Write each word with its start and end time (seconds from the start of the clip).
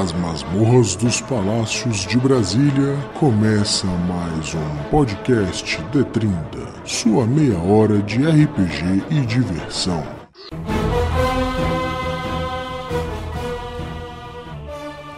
das 0.00 0.12
masmorras 0.14 0.96
dos 0.96 1.20
palácios 1.20 2.06
de 2.06 2.16
Brasília, 2.16 2.96
começa 3.18 3.86
mais 3.86 4.54
um 4.54 4.90
podcast 4.90 5.76
D30, 5.92 6.86
sua 6.86 7.26
meia 7.26 7.58
hora 7.58 7.98
de 7.98 8.16
RPG 8.16 9.04
e 9.10 9.26
diversão. 9.26 10.02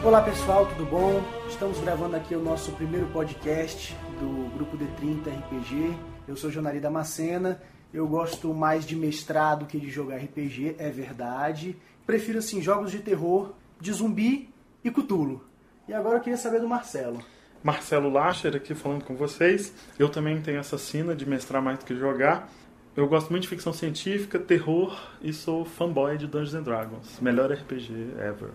Olá 0.03 0.21
pessoal, 0.23 0.67
tudo 0.67 0.85
bom? 0.91 1.23
Estamos 1.49 1.79
gravando 1.79 2.17
aqui 2.17 2.35
o 2.35 2.43
nosso 2.43 2.73
primeiro 2.73 3.07
podcast 3.07 3.97
do 4.19 4.53
grupo 4.57 4.77
D30 4.77 5.29
RPG. 5.29 5.95
Eu 6.27 6.35
sou 6.35 6.51
Jonari 6.51 6.81
Damascena. 6.81 7.63
Eu 7.95 8.09
gosto 8.09 8.53
mais 8.53 8.85
de 8.85 8.97
mestrar 8.97 9.57
do 9.57 9.67
que 9.67 9.79
de 9.79 9.91
jogar 9.91 10.17
RPG, 10.17 10.75
é 10.77 10.91
verdade. 10.91 11.77
Prefiro 12.05 12.41
assim 12.41 12.61
jogos 12.61 12.91
de 12.91 12.99
terror, 12.99 13.53
de 13.81 13.93
zumbi 13.93 14.52
e 14.85 14.91
cutulo. 14.91 15.45
E 15.89 15.93
agora 15.93 16.17
eu 16.17 16.21
queria 16.21 16.37
saber 16.37 16.61
do 16.61 16.69
Marcelo. 16.69 17.23
Marcelo 17.63 18.11
Lacher 18.11 18.57
aqui 18.57 18.75
falando 18.75 19.05
com 19.05 19.15
vocês. 19.15 19.73
Eu 19.99 20.09
também 20.09 20.41
tenho 20.41 20.59
essa 20.59 20.77
sina 20.79 21.15
de 21.15 21.25
mestrar 21.27 21.63
mais 21.63 21.79
do 21.79 21.85
que 21.85 21.95
jogar. 21.95 22.49
Eu 22.95 23.07
gosto 23.09 23.31
muito 23.31 23.45
de 23.45 23.49
ficção 23.49 23.73
científica, 23.73 24.39
terror 24.39 24.99
e 25.23 25.33
sou 25.33 25.65
fanboy 25.65 26.19
de 26.19 26.27
Dungeons 26.27 26.55
and 26.55 26.63
Dragons. 26.63 27.21
Melhor 27.21 27.51
RPG 27.51 28.15
ever. 28.19 28.51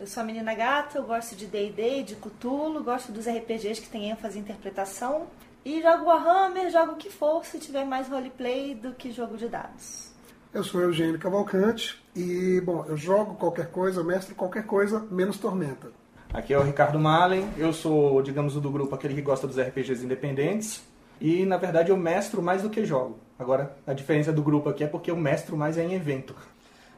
Eu 0.00 0.06
sou 0.06 0.22
a 0.22 0.26
menina 0.26 0.54
gata, 0.54 0.98
eu 0.98 1.04
gosto 1.04 1.36
de 1.36 1.46
D&D, 1.46 2.02
de 2.04 2.16
Cthulhu, 2.16 2.82
gosto 2.82 3.12
dos 3.12 3.26
RPGs 3.26 3.80
que 3.80 3.88
têm 3.88 4.10
ênfase 4.10 4.38
em 4.38 4.42
interpretação. 4.42 5.26
E 5.64 5.82
jogo 5.82 6.04
Warhammer, 6.04 6.70
jogo 6.70 6.92
o 6.92 6.96
que 6.96 7.10
for, 7.10 7.44
se 7.44 7.58
tiver 7.58 7.84
mais 7.84 8.08
roleplay 8.08 8.74
do 8.74 8.94
que 8.94 9.10
jogo 9.10 9.36
de 9.36 9.48
dados. 9.48 10.12
Eu 10.54 10.64
sou 10.64 10.80
Eugênio 10.80 11.18
Cavalcante 11.18 12.02
e, 12.18 12.60
bom, 12.60 12.84
eu 12.88 12.96
jogo 12.96 13.36
qualquer 13.36 13.70
coisa, 13.70 14.02
mestro 14.02 14.34
qualquer 14.34 14.66
coisa, 14.66 15.06
menos 15.08 15.38
Tormenta. 15.38 15.92
Aqui 16.34 16.52
é 16.52 16.58
o 16.58 16.62
Ricardo 16.62 16.98
Malen, 16.98 17.48
eu 17.56 17.72
sou, 17.72 18.20
digamos, 18.22 18.56
o 18.56 18.60
do 18.60 18.72
grupo 18.72 18.92
aquele 18.92 19.14
que 19.14 19.22
gosta 19.22 19.46
dos 19.46 19.56
RPGs 19.56 20.04
independentes. 20.04 20.82
E, 21.20 21.46
na 21.46 21.56
verdade, 21.56 21.90
eu 21.90 21.96
mestro 21.96 22.42
mais 22.42 22.62
do 22.62 22.70
que 22.70 22.84
jogo. 22.84 23.20
Agora, 23.38 23.76
a 23.86 23.92
diferença 23.92 24.32
do 24.32 24.42
grupo 24.42 24.68
aqui 24.68 24.82
é 24.82 24.88
porque 24.88 25.12
eu 25.12 25.16
mestro 25.16 25.56
mais 25.56 25.78
em 25.78 25.94
evento. 25.94 26.34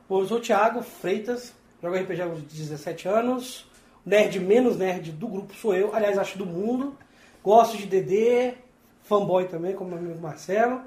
Bom, 0.08 0.20
eu 0.20 0.26
sou 0.26 0.38
o 0.38 0.40
Thiago 0.40 0.82
Freitas, 0.82 1.52
jogo 1.82 1.96
RPG 1.96 2.22
há 2.22 2.26
uns 2.26 2.42
17 2.42 3.06
anos. 3.06 3.66
O 4.06 4.08
nerd 4.08 4.40
menos 4.40 4.78
nerd 4.78 5.12
do 5.12 5.28
grupo 5.28 5.54
sou 5.54 5.74
eu, 5.74 5.94
aliás, 5.94 6.16
acho 6.16 6.38
do 6.38 6.46
mundo. 6.46 6.96
Gosto 7.44 7.76
de 7.76 7.86
DD, 7.86 8.54
fanboy 9.04 9.48
também, 9.48 9.74
como 9.74 9.90
meu 9.90 9.98
amigo 9.98 10.18
Marcelo. 10.18 10.80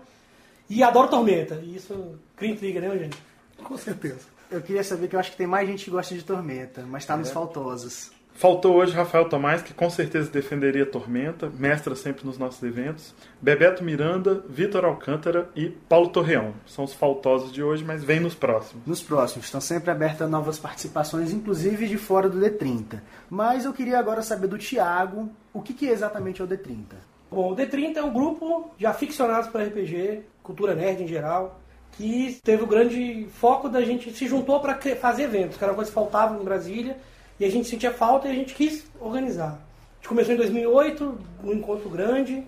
E 0.68 0.82
adoro 0.82 1.08
Tormenta. 1.08 1.62
E 1.64 1.76
isso 1.76 2.16
cria 2.36 2.52
intriga, 2.52 2.82
né, 2.82 2.98
gente? 2.98 3.33
Com 3.62 3.78
certeza. 3.78 4.34
Eu 4.50 4.62
queria 4.62 4.84
saber 4.84 5.08
que 5.08 5.16
eu 5.16 5.20
acho 5.20 5.32
que 5.32 5.38
tem 5.38 5.48
mais 5.48 5.68
gente 5.68 5.86
que 5.86 5.92
gosta 5.92 6.14
de 6.14 6.24
Tormenta, 6.24 6.84
mas 6.88 7.06
tá 7.06 7.18
nos 7.18 7.32
faltosos. 7.32 8.12
Faltou 8.36 8.76
hoje 8.76 8.94
Rafael 8.94 9.30
Tomás, 9.30 9.62
que 9.62 9.74
com 9.74 9.90
certeza 9.90 10.30
defenderia 10.30 10.86
Tormenta, 10.86 11.50
mestra 11.50 11.96
sempre 11.96 12.26
nos 12.26 12.38
nossos 12.38 12.62
eventos. 12.64 13.14
Bebeto 13.40 13.84
Miranda, 13.84 14.44
Vitor 14.50 14.84
Alcântara 14.86 15.50
e 15.56 15.70
Paulo 15.70 16.10
Torreão. 16.10 16.54
São 16.66 16.84
os 16.84 16.94
faltosos 16.94 17.52
de 17.54 17.64
hoje, 17.64 17.84
mas 17.84 18.04
vem 18.04 18.20
nos 18.20 18.34
próximos. 18.34 18.86
Nos 18.88 19.04
próximos, 19.04 19.46
estão 19.46 19.62
sempre 19.62 19.92
abertas 19.92 20.24
a 20.24 20.28
novas 20.28 20.58
participações, 20.58 21.32
inclusive 21.32 21.88
de 21.88 21.98
fora 21.98 22.28
do 22.28 22.40
D30. 22.40 23.02
Mas 23.30 23.66
eu 23.66 23.74
queria 23.74 24.00
agora 24.00 24.22
saber 24.22 24.48
do 24.48 24.58
Thiago, 24.58 25.30
o 25.54 25.62
que, 25.62 25.74
que 25.74 25.86
exatamente 25.86 26.42
é 26.42 26.44
o 26.44 26.48
D30? 26.48 26.96
Bom, 27.32 27.52
o 27.52 27.56
D30 27.56 27.98
é 27.98 28.04
um 28.04 28.14
grupo 28.14 28.72
de 28.78 28.86
aficionados 28.86 29.48
por 29.50 29.62
RPG, 29.62 30.24
cultura 30.42 30.76
nerd 30.76 31.04
em 31.04 31.08
geral, 31.08 31.62
que 31.98 32.40
teve 32.44 32.64
o 32.64 32.68
grande 32.68 33.28
foco 33.36 33.70
da 33.70 33.82
gente 33.82 34.12
se 34.14 34.28
juntou 34.28 34.60
para 34.60 34.76
fazer 34.96 35.24
eventos, 35.24 35.58
que 35.58 35.64
era 35.64 35.72
uma 35.72 35.76
coisa 35.76 35.92
que 35.92 35.96
faltava 35.96 36.40
em 36.40 36.44
Brasília, 36.44 36.98
e 37.40 37.46
a 37.46 37.50
gente 37.50 37.68
sentia 37.68 37.92
falta 37.92 38.28
e 38.28 38.32
a 38.32 38.34
gente 38.34 38.54
quis 38.54 38.86
organizar. 39.00 39.52
A 39.52 39.96
gente 39.98 40.08
começou 40.08 40.34
em 40.34 40.38
2008, 40.38 41.18
um 41.44 41.54
encontro 41.54 41.90
grande, 41.90 42.44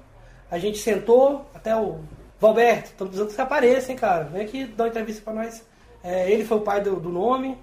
a 0.49 0.57
gente 0.57 0.77
sentou, 0.77 1.45
até 1.53 1.75
o 1.75 1.99
Valberto, 2.39 2.89
estamos 2.89 3.09
precisando 3.09 3.29
que 3.29 3.35
você 3.35 3.41
apareça, 3.41 3.91
hein, 3.91 3.97
cara, 3.97 4.23
vem 4.25 4.43
aqui 4.43 4.65
dar 4.65 4.85
uma 4.85 4.89
entrevista 4.89 5.21
para 5.23 5.33
nós. 5.33 5.63
É, 6.03 6.31
ele 6.31 6.43
foi 6.43 6.57
o 6.57 6.61
pai 6.61 6.81
do, 6.81 6.97
do, 6.97 7.09
nome, 7.09 7.57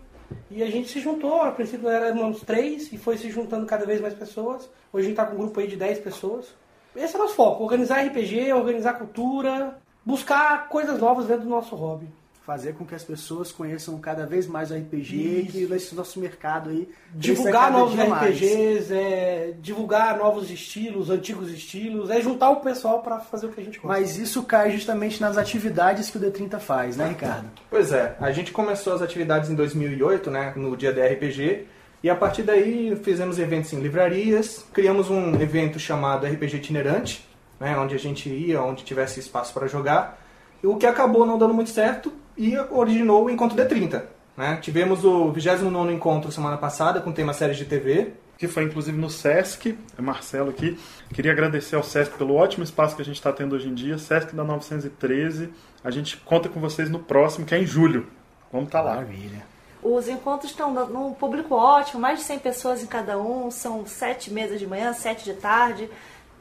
e 0.51 0.63
a 0.63 0.71
gente 0.71 0.89
se 0.89 1.01
juntou, 1.01 1.43
a 1.43 1.53
princípio 1.53 1.89
éramos 1.89 2.41
três, 2.41 2.93
e 2.93 2.99
foi 2.99 3.17
se 3.17 3.31
juntando 3.31 3.67
cada 3.67 3.85
vez 3.85 4.01
mais 4.01 4.15
pessoas. 4.15 4.69
Hoje 4.93 5.07
a 5.07 5.09
gente 5.09 5.13
está 5.13 5.27
com 5.27 5.35
um 5.35 5.39
grupo 5.39 5.61
aí 5.61 5.67
de 5.67 5.77
10 5.77 6.01
pessoas. 6.01 6.55
Esse 6.95 7.15
é 7.15 7.19
o 7.19 7.23
nosso 7.23 7.35
foco, 7.35 7.63
organizar 7.63 8.05
RPG, 8.05 8.53
organizar 8.53 8.95
cultura, 8.95 9.79
buscar 10.05 10.69
coisas 10.69 11.01
novas 11.01 11.27
dentro 11.27 11.45
do 11.45 11.51
nosso 11.51 11.75
hobby. 11.75 12.07
Fazer 12.45 12.75
com 12.75 12.85
que 12.85 12.93
as 12.93 13.05
pessoas 13.05 13.53
conheçam 13.53 13.97
cada 14.01 14.27
vez 14.27 14.49
mais 14.49 14.73
o 14.73 14.75
RPG 14.75 15.15
Isso. 15.17 15.59
e 15.59 15.67
que 15.67 15.75
esse 15.75 15.95
nosso 15.95 16.19
mercado 16.19 16.71
aí 16.71 16.89
Divulgar 17.15 17.71
novos. 17.71 17.95
RPGs, 17.97 18.93
é, 18.93 19.55
divulgar 19.61 20.19
novos 20.19 20.51
estilos, 20.51 21.09
antigos 21.09 21.53
estilos, 21.53 22.11
é 22.11 22.21
juntar 22.21 22.51
o 22.51 22.57
pessoal 22.57 23.01
para 23.01 23.21
fazer 23.21 23.47
o 23.47 23.51
que 23.51 23.61
a 23.61 23.65
gente 23.65 23.79
gosta. 23.79 23.87
Mas 23.87 24.19
isso 24.19 24.43
cai 24.43 24.73
justamente 24.73 25.21
nas 25.21 25.39
atividades 25.39 26.11
que 26.11 26.19
o 26.19 26.21
D30 26.21 26.59
faz, 26.59 26.97
né, 26.97 27.11
Ricardo? 27.11 27.49
Pois 27.71 27.93
é, 27.93 28.17
a 28.21 28.33
gente 28.33 28.51
começou 28.51 28.93
as 28.93 29.03
atividades 29.03 29.49
em 29.49 29.55
2008, 29.55 30.29
né, 30.29 30.53
no 30.57 30.77
dia 30.77 30.93
da 30.93 31.07
RPG, 31.07 31.69
e 32.03 32.11
a 32.11 32.17
partir 32.17 32.43
daí 32.43 32.97
fizemos 33.05 33.39
eventos 33.39 33.73
em 33.73 33.79
livrarias, 33.79 34.67
criamos 34.73 35.09
um 35.09 35.41
evento 35.41 35.79
chamado 35.79 36.27
RPG 36.27 36.57
Itinerante, 36.57 37.25
né, 37.63 37.79
onde 37.79 37.95
a 37.95 37.99
gente 37.99 38.29
ia, 38.29 38.61
onde 38.61 38.83
tivesse 38.83 39.21
espaço 39.21 39.55
para 39.55 39.69
jogar, 39.69 40.21
o 40.65 40.77
que 40.77 40.85
acabou 40.85 41.25
não 41.25 41.39
dando 41.39 41.55
muito 41.55 41.71
certo 41.71 42.13
e 42.37 42.59
originou 42.59 43.27
o 43.27 43.31
Encontro 43.31 43.57
D30. 43.57 44.03
Né? 44.37 44.59
Tivemos 44.61 45.05
o 45.05 45.33
29º 45.33 45.93
encontro 45.93 46.33
semana 46.33 46.57
passada 46.57 47.01
com 47.01 47.13
tema 47.13 47.33
séries 47.33 47.57
de 47.57 47.65
TV. 47.65 48.15
Que 48.39 48.49
foi 48.49 48.65
inclusive 48.65 48.99
no 48.99 49.09
Sesc, 49.09 49.79
é 49.97 50.03
Marcelo 50.03 50.51
aqui. 50.51 50.77
Queria 51.15 51.31
agradecer 51.31 51.77
ao 51.77 51.83
Sesc 51.85 52.19
pelo 52.19 52.35
ótimo 52.35 52.65
espaço 52.65 52.97
que 52.97 53.03
a 53.03 53.05
gente 53.05 53.15
está 53.15 53.33
tendo 53.33 53.55
hoje 53.55 53.69
em 53.69 53.75
dia. 53.75 53.97
Sesc 53.99 54.35
da 54.35 54.43
913. 54.43 55.51
A 55.85 55.91
gente 55.93 56.17
conta 56.17 56.49
com 56.49 56.59
vocês 56.59 56.91
no 56.91 56.99
próximo, 56.99 57.47
que 57.47 57.55
é 57.55 57.61
em 57.61 57.67
julho. 57.67 58.09
Vamos 58.51 58.67
estar 58.67 58.81
lá. 58.81 58.97
Maravilha. 58.97 59.45
Os 59.81 60.09
encontros 60.09 60.51
estão 60.51 60.73
num 60.73 61.13
público 61.13 61.55
ótimo, 61.55 62.01
mais 62.01 62.21
de 62.21 62.25
100 62.25 62.39
pessoas 62.41 62.83
em 62.83 62.87
cada 62.87 63.19
um, 63.19 63.51
são 63.51 63.87
sete 63.87 64.33
mesas 64.33 64.59
de 64.59 64.67
manhã, 64.67 64.93
sete 64.93 65.25
de 65.25 65.35
tarde, 65.35 65.89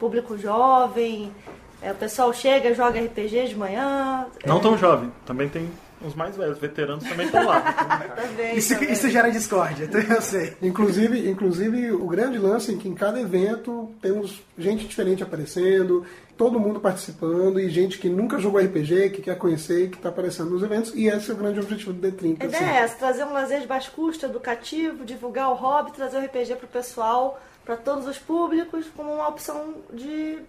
público 0.01 0.35
jovem, 0.35 1.31
é, 1.79 1.91
o 1.91 1.95
pessoal 1.95 2.33
chega, 2.33 2.73
joga 2.73 2.99
RPG 2.99 3.49
de 3.49 3.55
manhã. 3.55 4.25
Não 4.43 4.57
é, 4.57 4.59
tão 4.59 4.75
jovem, 4.75 5.11
também 5.27 5.47
tem 5.47 5.69
os 6.03 6.15
mais 6.15 6.35
velhos, 6.35 6.57
veteranos 6.57 7.03
também 7.03 7.27
estão 7.27 7.45
lá. 7.45 7.61
também, 8.17 8.57
Isso, 8.57 8.73
também. 8.73 8.91
isso 8.91 9.07
gera 9.11 9.29
discórdia, 9.29 9.87
eu 10.09 10.21
sei. 10.23 10.57
Inclusive, 10.59 11.29
inclusive, 11.29 11.91
o 11.91 12.07
grande 12.07 12.39
lance 12.39 12.73
é 12.73 12.77
que 12.77 12.89
em 12.89 12.95
cada 12.95 13.21
evento 13.21 13.91
temos 14.01 14.41
gente 14.57 14.87
diferente 14.87 15.21
aparecendo, 15.21 16.03
todo 16.35 16.59
mundo 16.59 16.79
participando 16.79 17.59
e 17.59 17.69
gente 17.69 17.99
que 17.99 18.09
nunca 18.09 18.39
jogou 18.39 18.59
RPG, 18.59 19.11
que 19.11 19.21
quer 19.21 19.37
conhecer 19.37 19.85
e 19.85 19.89
que 19.89 19.97
está 19.97 20.09
aparecendo 20.09 20.49
nos 20.49 20.63
eventos. 20.63 20.91
E 20.95 21.05
esse 21.05 21.29
é 21.29 21.33
o 21.35 21.37
grande 21.37 21.59
objetivo 21.59 21.93
do 21.93 22.07
D30. 22.07 22.41
A 22.41 22.45
ideia 22.45 22.71
é 22.71 22.77
essa, 22.77 22.95
trazer 22.95 23.23
um 23.23 23.33
lazer 23.33 23.61
de 23.61 23.67
baixo 23.67 23.91
custo, 23.91 24.25
educativo, 24.25 25.05
divulgar 25.05 25.51
o 25.51 25.53
hobby, 25.53 25.91
trazer 25.91 26.17
o 26.17 26.25
RPG 26.25 26.55
pro 26.55 26.67
pessoal, 26.67 27.39
para 27.71 27.77
todos 27.77 28.05
os 28.05 28.17
públicos, 28.17 28.87
como 28.97 29.13
uma 29.13 29.29
opção 29.29 29.75
de... 29.93 30.39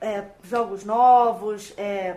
é, 0.00 0.24
jogos 0.42 0.84
novos, 0.84 1.74
é, 1.76 2.16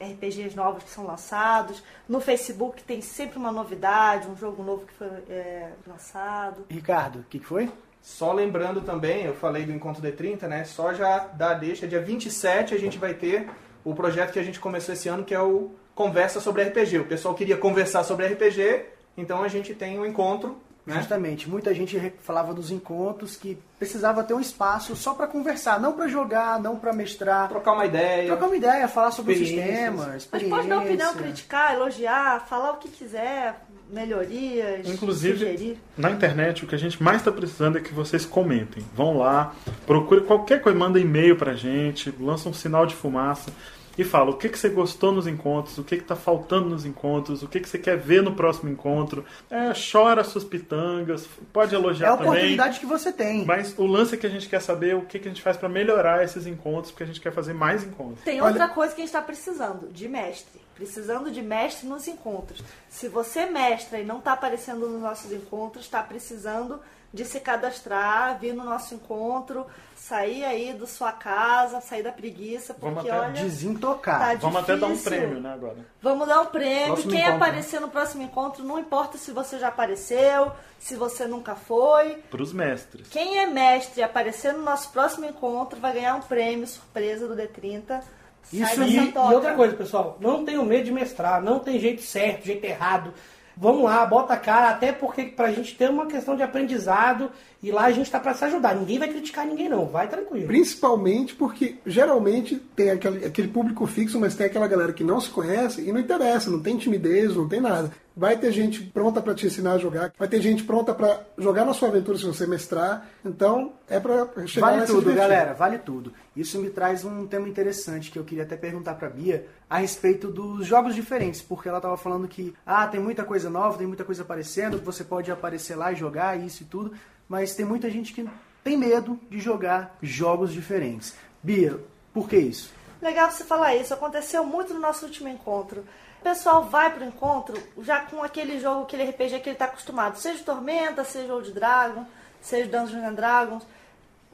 RPGs 0.00 0.54
novos 0.56 0.84
que 0.84 0.90
são 0.90 1.04
lançados. 1.04 1.82
No 2.08 2.20
Facebook 2.20 2.82
tem 2.84 3.00
sempre 3.00 3.38
uma 3.38 3.50
novidade, 3.50 4.28
um 4.28 4.36
jogo 4.36 4.62
novo 4.62 4.86
que 4.86 4.92
foi 4.92 5.08
é, 5.28 5.72
lançado. 5.86 6.64
Ricardo, 6.70 7.20
o 7.20 7.24
que, 7.24 7.38
que 7.38 7.46
foi? 7.46 7.68
Só 8.02 8.32
lembrando 8.32 8.80
também, 8.80 9.24
eu 9.24 9.34
falei 9.34 9.64
do 9.64 9.72
Encontro 9.72 10.02
D30, 10.02 10.42
né? 10.42 10.64
Só 10.64 10.94
já 10.94 11.18
dá 11.18 11.50
a 11.50 11.54
deixa, 11.54 11.86
dia 11.86 12.00
27 12.00 12.74
a 12.74 12.78
gente 12.78 12.98
vai 12.98 13.14
ter 13.14 13.48
o 13.84 13.94
projeto 13.94 14.32
que 14.32 14.38
a 14.38 14.42
gente 14.42 14.60
começou 14.60 14.94
esse 14.94 15.08
ano, 15.08 15.24
que 15.24 15.34
é 15.34 15.40
o 15.40 15.70
Conversa 15.94 16.40
sobre 16.40 16.62
RPG. 16.62 17.00
O 17.00 17.06
pessoal 17.06 17.34
queria 17.34 17.56
conversar 17.56 18.04
sobre 18.04 18.24
RPG, 18.24 18.86
então 19.16 19.42
a 19.42 19.48
gente 19.48 19.74
tem 19.74 19.98
um 19.98 20.06
encontro 20.06 20.56
né? 20.88 20.94
Justamente, 20.94 21.50
muita 21.50 21.74
gente 21.74 22.14
falava 22.20 22.54
dos 22.54 22.70
encontros 22.70 23.36
que 23.36 23.58
precisava 23.78 24.24
ter 24.24 24.32
um 24.32 24.40
espaço 24.40 24.96
só 24.96 25.12
para 25.12 25.26
conversar, 25.26 25.78
não 25.78 25.92
para 25.92 26.08
jogar, 26.08 26.58
não 26.58 26.76
para 26.76 26.94
mestrar, 26.94 27.46
Trocar 27.46 27.72
uma 27.72 27.84
ideia. 27.84 28.26
trocar 28.26 28.46
uma 28.46 28.56
ideia, 28.56 28.88
falar 28.88 29.10
sobre 29.10 29.34
o 29.34 29.36
sistema, 29.36 30.06
Mas 30.32 30.42
pode 30.44 30.66
dar 30.66 30.78
opinião, 30.78 31.12
criticar, 31.12 31.74
elogiar, 31.74 32.46
falar 32.46 32.72
o 32.72 32.76
que 32.78 32.88
quiser, 32.88 33.60
melhorias, 33.90 34.88
Inclusive, 34.88 35.38
sugerir. 35.38 35.78
na 35.96 36.10
internet, 36.10 36.64
o 36.64 36.66
que 36.66 36.74
a 36.74 36.78
gente 36.78 37.02
mais 37.02 37.18
está 37.18 37.32
precisando 37.32 37.78
é 37.78 37.80
que 37.80 37.92
vocês 37.92 38.24
comentem. 38.24 38.84
Vão 38.94 39.16
lá, 39.16 39.54
procure 39.86 40.22
qualquer 40.22 40.60
coisa, 40.60 40.78
manda 40.78 40.98
e-mail 41.00 41.36
pra 41.36 41.54
gente, 41.54 42.12
lança 42.20 42.48
um 42.48 42.52
sinal 42.54 42.86
de 42.86 42.94
fumaça 42.94 43.50
e 43.98 44.04
fala 44.04 44.30
o 44.30 44.36
que, 44.36 44.48
que 44.48 44.58
você 44.58 44.68
gostou 44.68 45.10
nos 45.12 45.26
encontros, 45.26 45.76
o 45.76 45.82
que 45.84 45.96
está 45.96 46.14
faltando 46.16 46.68
nos 46.70 46.86
encontros, 46.86 47.42
o 47.42 47.48
que, 47.48 47.58
que 47.60 47.68
você 47.68 47.78
quer 47.78 47.96
ver 47.98 48.22
no 48.22 48.34
próximo 48.34 48.70
encontro. 48.70 49.24
É, 49.50 49.72
chora 49.74 50.22
suas 50.24 50.44
pitangas, 50.44 51.28
pode 51.52 51.74
É 51.74 51.78
elogiar 51.78 52.12
a 52.12 52.16
também. 52.16 52.28
oportunidade 52.30 52.78
que 52.80 52.86
você 52.86 53.12
tem. 53.12 53.44
Mas 53.44 53.74
o 53.76 53.84
lance 53.86 54.14
é 54.14 54.18
que 54.18 54.26
a 54.26 54.30
gente 54.30 54.48
quer 54.48 54.60
saber 54.62 54.94
o 54.94 55.02
que, 55.02 55.18
que 55.18 55.26
a 55.28 55.30
gente 55.30 55.42
faz 55.42 55.56
para 55.56 55.68
melhorar 55.68 56.22
esses 56.22 56.46
encontros, 56.46 56.92
porque 56.92 57.02
a 57.02 57.06
gente 57.06 57.20
quer 57.20 57.32
fazer 57.32 57.52
mais 57.52 57.82
encontros. 57.84 58.20
Tem 58.24 58.40
Olha- 58.40 58.50
outra 58.52 58.68
coisa 58.68 58.94
que 58.94 59.00
a 59.00 59.04
gente 59.04 59.08
está 59.14 59.20
precisando, 59.22 59.88
de 59.92 60.08
mestre. 60.08 60.60
Precisando 60.76 61.28
de 61.32 61.42
mestre 61.42 61.88
nos 61.88 62.06
encontros. 62.06 62.62
Se 62.88 63.08
você 63.08 63.46
mestra 63.46 63.98
e 63.98 64.04
não 64.04 64.18
está 64.18 64.34
aparecendo 64.34 64.88
nos 64.88 65.02
nossos 65.02 65.32
encontros, 65.32 65.84
está 65.84 66.00
precisando 66.04 66.78
de 67.12 67.24
se 67.24 67.40
cadastrar, 67.40 68.38
vir 68.38 68.52
no 68.54 68.64
nosso 68.64 68.94
encontro, 68.94 69.66
sair 69.96 70.44
aí 70.44 70.72
da 70.74 70.86
sua 70.86 71.10
casa, 71.12 71.80
sair 71.80 72.02
da 72.02 72.12
preguiça, 72.12 72.76
Vamos 72.78 72.96
porque 73.02 73.10
até 73.10 73.20
olha, 73.20 73.32
Desintocar. 73.32 74.18
tá 74.20 74.34
Vamos 74.36 74.60
até 74.62 74.76
dar 74.76 74.86
um 74.86 74.90
difícil. 74.92 75.10
prêmio, 75.12 75.40
né, 75.40 75.52
agora. 75.54 75.76
Vamos 76.02 76.28
dar 76.28 76.40
um 76.42 76.46
prêmio. 76.46 76.86
Próximo 76.94 77.10
Quem 77.12 77.20
encontro. 77.20 77.36
aparecer 77.36 77.80
no 77.80 77.88
próximo 77.88 78.22
encontro, 78.22 78.64
não 78.64 78.78
importa 78.78 79.16
se 79.18 79.32
você 79.32 79.58
já 79.58 79.68
apareceu, 79.68 80.52
se 80.78 80.96
você 80.96 81.26
nunca 81.26 81.54
foi. 81.54 82.16
Para 82.30 82.42
os 82.42 82.52
mestres. 82.52 83.08
Quem 83.08 83.38
é 83.38 83.46
mestre 83.46 84.00
e 84.00 84.04
aparecer 84.04 84.52
no 84.52 84.62
nosso 84.62 84.90
próximo 84.90 85.24
encontro 85.26 85.80
vai 85.80 85.94
ganhar 85.94 86.14
um 86.14 86.20
prêmio 86.22 86.66
surpresa 86.66 87.26
do 87.26 87.34
D30. 87.34 87.86
Sai 87.88 88.62
Isso 88.62 88.82
E, 88.82 88.96
e 89.10 89.34
outra 89.34 89.54
coisa, 89.54 89.74
pessoal, 89.76 90.16
não 90.20 90.44
tenham 90.44 90.64
medo 90.64 90.84
de 90.84 90.92
mestrar, 90.92 91.42
não 91.42 91.58
tem 91.58 91.78
jeito 91.78 92.00
certo, 92.02 92.44
jeito 92.46 92.64
errado. 92.64 93.12
Vamos 93.60 93.82
lá, 93.82 94.06
bota 94.06 94.34
a 94.34 94.36
cara, 94.36 94.68
até 94.70 94.92
porque 94.92 95.24
pra 95.24 95.50
gente 95.50 95.74
ter 95.76 95.90
uma 95.90 96.06
questão 96.06 96.36
de 96.36 96.44
aprendizado 96.44 97.28
e 97.60 97.72
lá 97.72 97.86
a 97.86 97.90
gente 97.90 98.10
tá 98.10 98.20
pra 98.20 98.34
se 98.34 98.44
ajudar. 98.44 98.76
Ninguém 98.76 98.98
vai 98.98 99.08
criticar 99.08 99.44
ninguém, 99.44 99.68
não. 99.68 99.86
Vai 99.86 100.08
tranquilo. 100.08 100.46
Principalmente 100.46 101.34
porque 101.34 101.76
geralmente 101.84 102.56
tem 102.76 102.90
aquele, 102.90 103.24
aquele 103.24 103.48
público 103.48 103.84
fixo, 103.86 104.20
mas 104.20 104.36
tem 104.36 104.46
aquela 104.46 104.68
galera 104.68 104.92
que 104.92 105.02
não 105.02 105.20
se 105.20 105.28
conhece 105.30 105.82
e 105.82 105.90
não 105.90 105.98
interessa, 105.98 106.50
não 106.50 106.60
tem 106.60 106.76
timidez, 106.76 107.34
não 107.34 107.48
tem 107.48 107.60
nada. 107.60 107.90
Vai 108.16 108.36
ter 108.36 108.50
gente 108.50 108.82
pronta 108.82 109.20
para 109.20 109.34
te 109.34 109.46
ensinar 109.46 109.74
a 109.74 109.78
jogar, 109.78 110.12
vai 110.18 110.26
ter 110.26 110.40
gente 110.40 110.64
pronta 110.64 110.92
para 110.92 111.20
jogar 111.36 111.64
na 111.64 111.72
sua 111.72 111.88
aventura 111.88 112.18
se 112.18 112.24
você 112.24 112.46
mestrar. 112.46 113.08
Então 113.24 113.72
é 113.88 113.98
para 113.98 114.46
chegar 114.46 114.72
Vale 114.72 114.86
tudo, 114.86 115.14
galera, 115.14 115.52
vale 115.54 115.78
tudo. 115.78 116.12
Isso 116.36 116.60
me 116.60 116.70
traz 116.70 117.04
um 117.04 117.26
tema 117.26 117.48
interessante 117.48 118.10
que 118.10 118.18
eu 118.18 118.24
queria 118.24 118.44
até 118.44 118.56
perguntar 118.56 118.94
pra 118.94 119.08
Bia 119.08 119.46
a 119.70 119.78
respeito 119.78 120.28
dos 120.28 120.66
jogos 120.66 120.94
diferentes, 120.94 121.42
porque 121.42 121.68
ela 121.68 121.80
tava 121.80 121.96
falando 121.96 122.26
que 122.26 122.54
ah, 122.64 122.86
tem 122.86 123.00
muita 123.00 123.24
coisa 123.24 123.50
nova, 123.50 123.78
tem 123.78 123.86
muita 123.86 124.04
coisa 124.04 124.22
aparecendo, 124.22 124.78
que 124.78 124.84
você 124.84 125.04
pode 125.04 125.30
aparecer 125.30 125.76
lá 125.76 125.92
e 125.92 125.96
jogar 125.96 126.38
isso 126.38 126.62
e 126.62 126.66
tudo, 126.66 126.92
mas 127.28 127.54
tem 127.54 127.64
muita 127.64 127.90
gente 127.90 128.12
que 128.12 128.28
tem 128.64 128.76
medo 128.76 129.18
de 129.30 129.38
jogar 129.38 129.96
jogos 130.02 130.52
diferentes. 130.52 131.14
Bia, 131.42 131.78
por 132.12 132.28
que 132.28 132.36
isso? 132.36 132.72
Legal 133.00 133.30
você 133.30 133.44
falar 133.44 133.76
isso. 133.76 133.94
Aconteceu 133.94 134.44
muito 134.44 134.74
no 134.74 134.80
nosso 134.80 135.06
último 135.06 135.28
encontro. 135.28 135.84
O 136.20 136.22
pessoal 136.22 136.64
vai 136.64 136.92
pro 136.92 137.04
encontro 137.04 137.56
já 137.80 138.00
com 138.00 138.22
aquele 138.22 138.58
jogo, 138.58 138.82
aquele 138.82 139.04
RPG 139.04 139.40
que 139.40 139.48
ele 139.48 139.54
está 139.54 139.66
acostumado. 139.66 140.16
Seja 140.16 140.42
Tormenta, 140.42 141.04
seja 141.04 141.32
Old 141.32 141.52
Dragon, 141.52 142.04
seja 142.40 142.68
Dungeons 142.68 143.04
and 143.04 143.14
Dragons. 143.14 143.62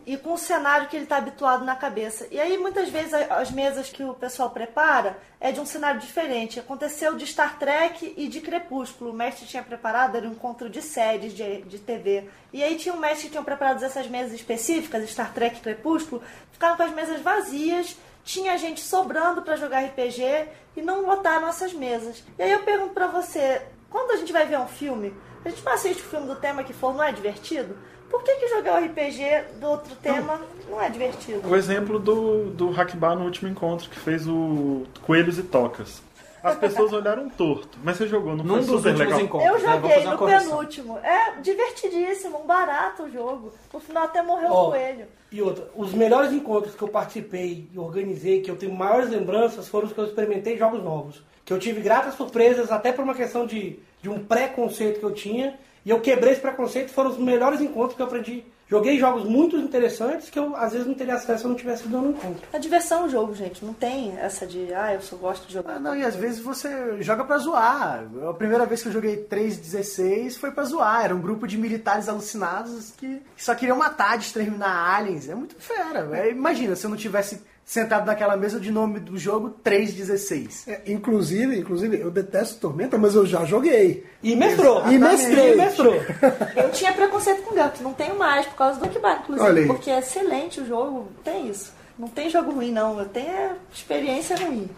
E 0.06 0.16
com 0.16 0.34
o 0.34 0.38
cenário 0.38 0.88
que 0.88 0.96
ele 0.96 1.04
está 1.04 1.16
habituado 1.16 1.64
na 1.64 1.74
cabeça. 1.74 2.26
E 2.30 2.38
aí, 2.38 2.58
muitas 2.58 2.90
vezes, 2.90 3.14
as 3.14 3.50
mesas 3.50 3.88
que 3.88 4.04
o 4.04 4.12
pessoal 4.12 4.50
prepara 4.50 5.16
é 5.40 5.50
de 5.50 5.60
um 5.60 5.66
cenário 5.66 6.00
diferente. 6.00 6.60
Aconteceu 6.60 7.16
de 7.16 7.26
Star 7.26 7.58
Trek 7.58 8.14
e 8.16 8.28
de 8.28 8.40
Crepúsculo. 8.40 9.10
O 9.10 9.14
mestre 9.14 9.46
tinha 9.46 9.62
preparado, 9.62 10.16
era 10.16 10.28
um 10.28 10.32
encontro 10.32 10.68
de 10.68 10.82
séries, 10.82 11.32
de, 11.32 11.62
de 11.62 11.78
TV. 11.78 12.28
E 12.52 12.62
aí 12.62 12.76
tinha 12.76 12.94
um 12.94 12.98
mestre 12.98 13.24
que 13.24 13.30
tinha 13.32 13.42
preparado 13.42 13.82
essas 13.82 14.06
mesas 14.06 14.34
específicas, 14.34 15.08
Star 15.08 15.32
Trek 15.32 15.56
e 15.56 15.60
Crepúsculo, 15.60 16.22
ficaram 16.52 16.76
com 16.76 16.82
as 16.82 16.92
mesas 16.92 17.20
vazias, 17.20 17.96
tinha 18.24 18.56
gente 18.56 18.80
sobrando 18.80 19.42
para 19.42 19.56
jogar 19.56 19.84
RPG 19.84 20.48
e 20.76 20.82
não 20.82 21.06
lotaram 21.06 21.46
essas 21.48 21.72
mesas. 21.72 22.22
E 22.38 22.42
aí 22.42 22.50
eu 22.50 22.62
pergunto 22.62 22.94
pra 22.94 23.06
você, 23.06 23.62
quando 23.90 24.12
a 24.12 24.16
gente 24.16 24.32
vai 24.32 24.46
ver 24.46 24.58
um 24.58 24.66
filme, 24.66 25.14
a 25.44 25.48
gente 25.50 25.62
não 25.62 25.72
assiste 25.72 26.00
o 26.00 26.06
filme 26.06 26.26
do 26.26 26.36
tema 26.36 26.64
que 26.64 26.72
for, 26.72 26.94
não 26.94 27.04
é 27.04 27.12
divertido? 27.12 27.76
Por 28.14 28.22
que, 28.22 28.36
que 28.36 28.48
jogar 28.48 28.80
o 28.80 28.84
RPG 28.86 29.58
do 29.60 29.66
outro 29.66 29.96
tema 29.96 30.40
não 30.70 30.80
é 30.80 30.88
divertido? 30.88 31.48
O 31.48 31.56
exemplo 31.56 31.98
do, 31.98 32.44
do 32.50 32.70
Hackbar 32.70 33.16
no 33.18 33.24
último 33.24 33.50
encontro, 33.50 33.90
que 33.90 33.98
fez 33.98 34.24
o 34.28 34.84
Coelhos 35.02 35.36
e 35.36 35.42
Tocas. 35.42 36.00
As 36.40 36.56
pessoas 36.56 36.92
olharam 36.94 37.28
torto, 37.28 37.76
mas 37.82 37.96
você 37.96 38.06
jogou, 38.06 38.36
não 38.36 38.44
Num 38.44 38.54
foi 38.62 38.66
dos 38.66 38.76
super 38.76 38.96
legal? 38.96 39.20
encontros. 39.20 39.50
Eu 39.50 39.58
né? 39.66 39.72
Joguei 39.74 39.98
uma 39.98 40.10
no 40.12 40.18
correção. 40.18 40.48
penúltimo. 40.50 40.98
É 40.98 41.40
divertidíssimo, 41.40 42.40
um 42.40 42.46
barato 42.46 43.02
o 43.02 43.10
jogo. 43.10 43.52
No 43.72 43.80
final 43.80 44.04
até 44.04 44.22
morreu 44.22 44.52
o 44.52 44.70
coelho. 44.70 45.06
E 45.32 45.42
outra, 45.42 45.68
os 45.74 45.92
melhores 45.92 46.32
encontros 46.32 46.76
que 46.76 46.82
eu 46.82 46.88
participei 46.88 47.68
e 47.74 47.76
organizei, 47.76 48.42
que 48.42 48.50
eu 48.50 48.56
tenho 48.56 48.72
maiores 48.72 49.10
lembranças, 49.10 49.66
foram 49.66 49.88
os 49.88 49.92
que 49.92 49.98
eu 49.98 50.04
experimentei 50.04 50.56
jogos 50.56 50.80
novos. 50.84 51.20
Que 51.44 51.52
eu 51.52 51.58
tive 51.58 51.80
gratas 51.80 52.14
surpresas, 52.14 52.70
até 52.70 52.92
por 52.92 53.02
uma 53.02 53.14
questão 53.14 53.44
de, 53.44 53.80
de 54.00 54.08
um 54.08 54.24
preconceito 54.24 55.00
que 55.00 55.04
eu 55.04 55.12
tinha. 55.12 55.58
E 55.84 55.90
eu 55.90 56.00
quebrei 56.00 56.32
esse 56.32 56.40
preconceito, 56.40 56.90
foram 56.90 57.10
os 57.10 57.18
melhores 57.18 57.60
encontros 57.60 57.94
que 57.94 58.02
eu 58.02 58.06
aprendi. 58.06 58.44
Joguei 58.66 58.98
jogos 58.98 59.24
muito 59.24 59.56
interessantes 59.56 60.30
que 60.30 60.38
eu 60.38 60.56
às 60.56 60.72
vezes 60.72 60.86
não 60.86 60.94
teria 60.94 61.14
acesso 61.14 61.40
se 61.40 61.44
eu 61.44 61.50
não 61.50 61.56
tivesse 61.56 61.84
ido 61.84 62.00
no 62.00 62.10
encontro. 62.10 62.42
A 62.50 62.58
diversão 62.58 63.02
é 63.02 63.06
o 63.06 63.08
jogo, 63.10 63.34
gente. 63.34 63.62
Não 63.62 63.74
tem 63.74 64.16
essa 64.18 64.46
de, 64.46 64.72
ah, 64.72 64.94
eu 64.94 65.02
só 65.02 65.16
gosto 65.16 65.46
de 65.46 65.52
jogar. 65.52 65.74
Ah, 65.74 65.78
não, 65.78 65.94
e 65.94 66.02
às 66.02 66.16
vezes 66.16 66.40
você 66.40 67.02
joga 67.02 67.24
pra 67.24 67.36
zoar. 67.36 68.06
A 68.28 68.32
primeira 68.32 68.64
vez 68.64 68.82
que 68.82 68.88
eu 68.88 68.92
joguei 68.92 69.26
3.16 69.30 70.38
foi 70.38 70.50
pra 70.50 70.64
zoar. 70.64 71.04
Era 71.04 71.14
um 71.14 71.20
grupo 71.20 71.46
de 71.46 71.58
militares 71.58 72.08
alucinados 72.08 72.92
que 72.96 73.20
só 73.36 73.54
queriam 73.54 73.76
matar, 73.76 74.16
de 74.16 74.24
exterminar 74.24 74.96
aliens. 74.96 75.28
É 75.28 75.34
muito 75.34 75.54
fera. 75.58 76.08
É, 76.16 76.30
imagina 76.30 76.74
se 76.74 76.86
eu 76.86 76.90
não 76.90 76.96
tivesse 76.96 77.42
sentado 77.64 78.06
naquela 78.06 78.36
mesa 78.36 78.60
de 78.60 78.70
nome 78.70 79.00
do 79.00 79.16
jogo 79.16 79.56
3.16. 79.64 80.68
É, 80.68 80.82
inclusive, 80.86 81.58
inclusive, 81.58 81.98
eu 81.98 82.10
detesto 82.10 82.60
Tormenta, 82.60 82.98
mas 82.98 83.14
eu 83.14 83.24
já 83.24 83.44
joguei. 83.44 84.04
E 84.22 84.36
mestrou! 84.36 84.86
E 84.88 84.98
mestrei. 84.98 85.52
E 85.52 85.56
mestrou! 85.56 85.94
Eu 86.56 86.70
tinha 86.70 86.92
preconceito 86.92 87.42
com 87.42 87.54
Gato, 87.54 87.82
não 87.82 87.92
tenho 87.92 88.18
mais, 88.18 88.46
por 88.46 88.56
causa 88.56 88.80
do 88.80 88.88
Kibar, 88.88 89.22
inclusive, 89.22 89.66
porque 89.66 89.90
é 89.90 89.98
excelente 89.98 90.60
o 90.60 90.66
jogo, 90.66 91.08
tem 91.22 91.48
isso. 91.48 91.72
Não 91.98 92.08
tem 92.08 92.28
jogo 92.28 92.50
ruim, 92.52 92.72
não. 92.72 92.98
Eu 92.98 93.06
tenho 93.06 93.28
é, 93.28 93.52
experiência 93.72 94.36
ruim. 94.36 94.68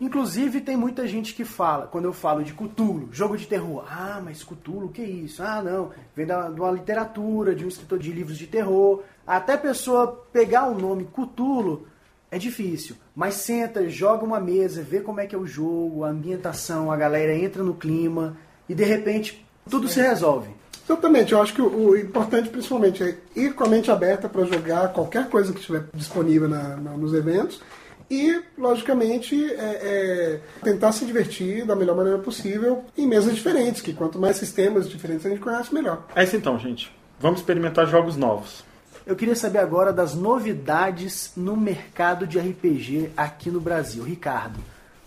Inclusive, 0.00 0.60
tem 0.60 0.76
muita 0.76 1.08
gente 1.08 1.34
que 1.34 1.44
fala, 1.44 1.86
quando 1.88 2.04
eu 2.04 2.12
falo 2.12 2.44
de 2.44 2.52
Cthulhu, 2.52 3.08
jogo 3.10 3.36
de 3.36 3.46
terror, 3.46 3.84
ah, 3.90 4.20
mas 4.24 4.44
Cthulhu, 4.44 4.86
o 4.86 4.88
que 4.90 5.02
é 5.02 5.08
isso? 5.08 5.42
Ah, 5.42 5.60
não, 5.60 5.90
vem 6.14 6.24
da, 6.24 6.48
de 6.48 6.60
uma 6.60 6.70
literatura, 6.70 7.52
de 7.54 7.64
um 7.64 7.68
escritor 7.68 7.98
de 7.98 8.12
livros 8.12 8.38
de 8.38 8.46
terror. 8.46 9.02
Até 9.26 9.54
a 9.54 9.58
pessoa 9.58 10.24
pegar 10.32 10.68
o 10.68 10.78
nome 10.78 11.04
Cthulhu 11.12 11.86
é 12.30 12.38
difícil, 12.38 12.94
mas 13.14 13.34
senta, 13.34 13.88
joga 13.88 14.24
uma 14.24 14.38
mesa, 14.38 14.82
vê 14.82 15.00
como 15.00 15.18
é 15.18 15.26
que 15.26 15.34
é 15.34 15.38
o 15.38 15.46
jogo, 15.46 16.04
a 16.04 16.10
ambientação, 16.10 16.92
a 16.92 16.96
galera 16.96 17.34
entra 17.34 17.62
no 17.64 17.74
clima 17.74 18.36
e 18.68 18.74
de 18.74 18.84
repente 18.84 19.44
tudo 19.68 19.88
se 19.88 20.00
resolve. 20.00 20.50
Exatamente, 20.84 21.32
eu 21.32 21.42
acho 21.42 21.52
que 21.52 21.60
o, 21.60 21.96
importante 21.96 22.48
principalmente 22.48 23.02
é 23.02 23.18
ir 23.36 23.52
com 23.54 23.64
a 23.64 23.68
mente 23.68 23.90
aberta 23.90 24.28
para 24.28 24.44
jogar 24.44 24.92
qualquer 24.92 25.28
coisa 25.28 25.52
que 25.52 25.58
estiver 25.58 25.84
disponível 25.92 26.48
na- 26.48 26.76
na- 26.76 26.96
nos 26.96 27.12
eventos 27.12 27.60
e, 28.10 28.40
logicamente, 28.56 29.36
é, 29.52 29.54
é, 29.54 30.40
tentar 30.62 30.92
se 30.92 31.04
divertir 31.04 31.64
da 31.66 31.76
melhor 31.76 31.96
maneira 31.96 32.18
possível 32.18 32.84
em 32.96 33.06
mesas 33.06 33.34
diferentes, 33.34 33.82
que 33.82 33.92
quanto 33.92 34.18
mais 34.18 34.36
sistemas 34.36 34.88
diferentes 34.88 35.26
a 35.26 35.28
gente 35.28 35.40
conhece, 35.40 35.74
melhor. 35.74 36.06
É 36.16 36.24
isso 36.24 36.36
então, 36.36 36.58
gente. 36.58 36.90
Vamos 37.20 37.40
experimentar 37.40 37.86
jogos 37.86 38.16
novos. 38.16 38.64
Eu 39.06 39.16
queria 39.16 39.34
saber 39.34 39.58
agora 39.58 39.92
das 39.92 40.14
novidades 40.14 41.32
no 41.36 41.56
mercado 41.56 42.26
de 42.26 42.38
RPG 42.38 43.10
aqui 43.16 43.50
no 43.50 43.60
Brasil. 43.60 44.04
Ricardo, 44.04 44.58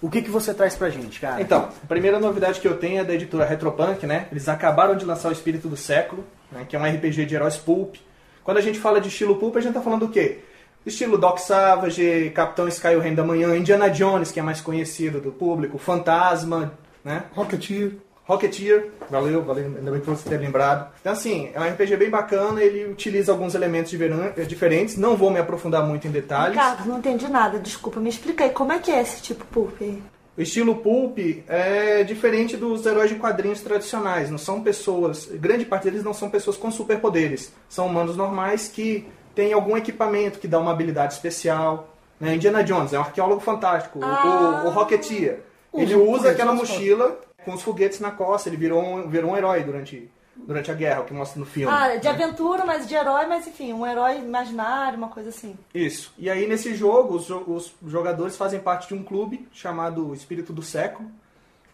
o 0.02 0.10
que, 0.10 0.22
que 0.22 0.30
você 0.30 0.54
traz 0.54 0.76
pra 0.76 0.90
gente, 0.90 1.20
cara? 1.20 1.42
Então, 1.42 1.70
a 1.84 1.88
primeira 1.88 2.20
novidade 2.20 2.60
que 2.60 2.68
eu 2.68 2.78
tenho 2.78 3.00
é 3.00 3.04
da 3.04 3.14
editora 3.14 3.46
Retropunk, 3.46 4.06
né? 4.08 4.28
Eles 4.32 4.50
acabaram 4.50 4.96
de 4.96 5.06
lançar 5.06 5.30
o 5.30 5.32
Espírito 5.32 5.68
do 5.68 5.78
Século, 5.78 6.26
né? 6.52 6.66
que 6.68 6.76
é 6.76 6.80
um 6.80 6.84
RPG 6.84 7.26
de 7.26 7.36
heróis 7.36 7.58
pulp. 7.58 7.96
Quando 8.44 8.58
a 8.58 8.62
gente 8.62 8.80
fala 8.80 9.00
de 9.00 9.08
estilo 9.08 9.36
pulp, 9.36 9.56
a 9.56 9.62
gente 9.62 9.74
tá 9.74 9.82
falando 9.82 10.08
do 10.08 10.12
quê? 10.12 10.40
Estilo 10.86 11.18
Doc 11.18 11.38
Savage, 11.40 12.32
Capitão 12.34 12.68
Sky, 12.68 12.96
o 12.96 13.00
Reino 13.00 13.18
da 13.18 13.24
Manhã, 13.24 13.56
Indiana 13.56 13.90
Jones, 13.90 14.32
que 14.32 14.40
é 14.40 14.44
mais 14.44 14.62
conhecido 14.62 15.20
do 15.22 15.32
público, 15.32 15.78
Fantasma, 15.78 16.74
né? 17.04 17.24
Rocketeer, 17.34 17.94
Rocketeer, 18.26 18.90
valeu, 19.10 19.44
valeu, 19.44 19.66
ainda 19.66 19.92
bem 19.92 20.00
que 20.00 20.08
você 20.10 20.30
ter 20.30 20.38
lembrado. 20.38 20.92
Então, 21.02 21.12
assim, 21.14 21.50
é 21.54 21.60
um 21.60 21.64
RPG 21.64 21.98
bem 21.98 22.10
bacana, 22.10 22.62
ele 22.64 22.86
utiliza 22.92 23.32
alguns 23.32 23.54
elementos 23.56 23.92
diferan- 23.92 24.32
diferentes, 24.48 24.98
não 24.98 25.16
vou 25.18 25.30
me 25.30 25.40
aprofundar 25.40 25.86
muito 25.86 26.08
em 26.08 26.12
detalhes. 26.12 26.56
Ricardo, 26.58 26.88
não 26.88 27.00
entendi 27.00 27.28
nada, 27.28 27.60
desculpa, 27.60 28.00
me 28.00 28.10
explica 28.10 28.44
aí, 28.44 28.50
como 28.52 28.72
é 28.72 28.80
que 28.80 28.90
é 28.92 29.02
esse 29.02 29.22
tipo 29.22 29.46
pulp 29.46 29.74
aí? 29.82 30.02
O 30.38 30.42
estilo 30.42 30.78
pulp 30.78 31.18
é 31.48 32.04
diferente 32.04 32.56
dos 32.56 32.86
heróis 32.86 33.10
de 33.10 33.18
quadrinhos 33.18 33.60
tradicionais. 33.62 34.30
Não 34.32 34.38
são 34.38 34.62
pessoas, 34.64 35.26
grande 35.34 35.66
parte 35.66 35.84
deles 35.84 36.04
não 36.06 36.14
são 36.14 36.30
pessoas 36.30 36.56
com 36.56 36.72
superpoderes. 36.72 37.52
São 37.68 37.86
humanos 37.88 38.16
normais 38.16 38.68
que 38.70 39.06
têm 39.36 39.54
algum 39.54 39.76
equipamento 39.78 40.40
que 40.40 40.48
dá 40.48 40.60
uma 40.60 40.72
habilidade 40.72 41.14
especial. 41.14 41.90
Né? 42.20 42.36
Indiana 42.36 42.64
Jones 42.64 42.94
é 42.94 42.98
um 43.00 43.02
arqueólogo 43.02 43.42
fantástico. 43.42 44.00
O- 44.00 44.04
Ah. 44.06 44.62
O, 44.66 44.68
o 44.68 44.72
Rocketeer, 44.72 45.42
ele 45.74 45.96
Usa 45.96 46.32
aquela 46.32 46.54
mochila 46.54 47.20
com 47.46 47.54
os 47.54 47.62
foguetes 47.62 48.00
na 48.00 48.12
costa. 48.12 48.50
Ele 48.50 48.58
virou 48.58 48.82
um, 48.84 49.08
virou 49.10 49.32
um 49.32 49.38
herói 49.38 49.64
durante, 49.64 50.12
durante 50.36 50.70
a 50.70 50.74
guerra, 50.74 51.02
o 51.02 51.06
que 51.06 51.14
mostra 51.14 51.40
no 51.40 51.46
filme. 51.46 51.74
Ah, 51.74 51.96
de 51.96 52.08
aventura, 52.08 52.64
mas 52.66 52.88
de 52.88 52.94
herói, 52.94 53.26
mas 53.26 53.48
enfim, 53.48 53.74
um 53.74 53.88
herói 53.88 54.18
imaginário, 54.20 54.98
uma 54.98 55.08
coisa 55.08 55.30
assim. 55.30 55.56
Isso. 55.74 56.14
E 56.18 56.30
aí 56.30 56.46
nesse 56.48 56.76
jogo, 56.76 57.16
os, 57.16 57.30
os 57.30 57.74
jogadores 57.88 58.36
fazem 58.38 58.60
parte 58.60 58.88
de 58.90 58.94
um 58.94 59.04
clube 59.04 59.48
chamado 59.52 60.14
Espírito 60.14 60.54
do 60.54 60.62
Século, 60.62 61.10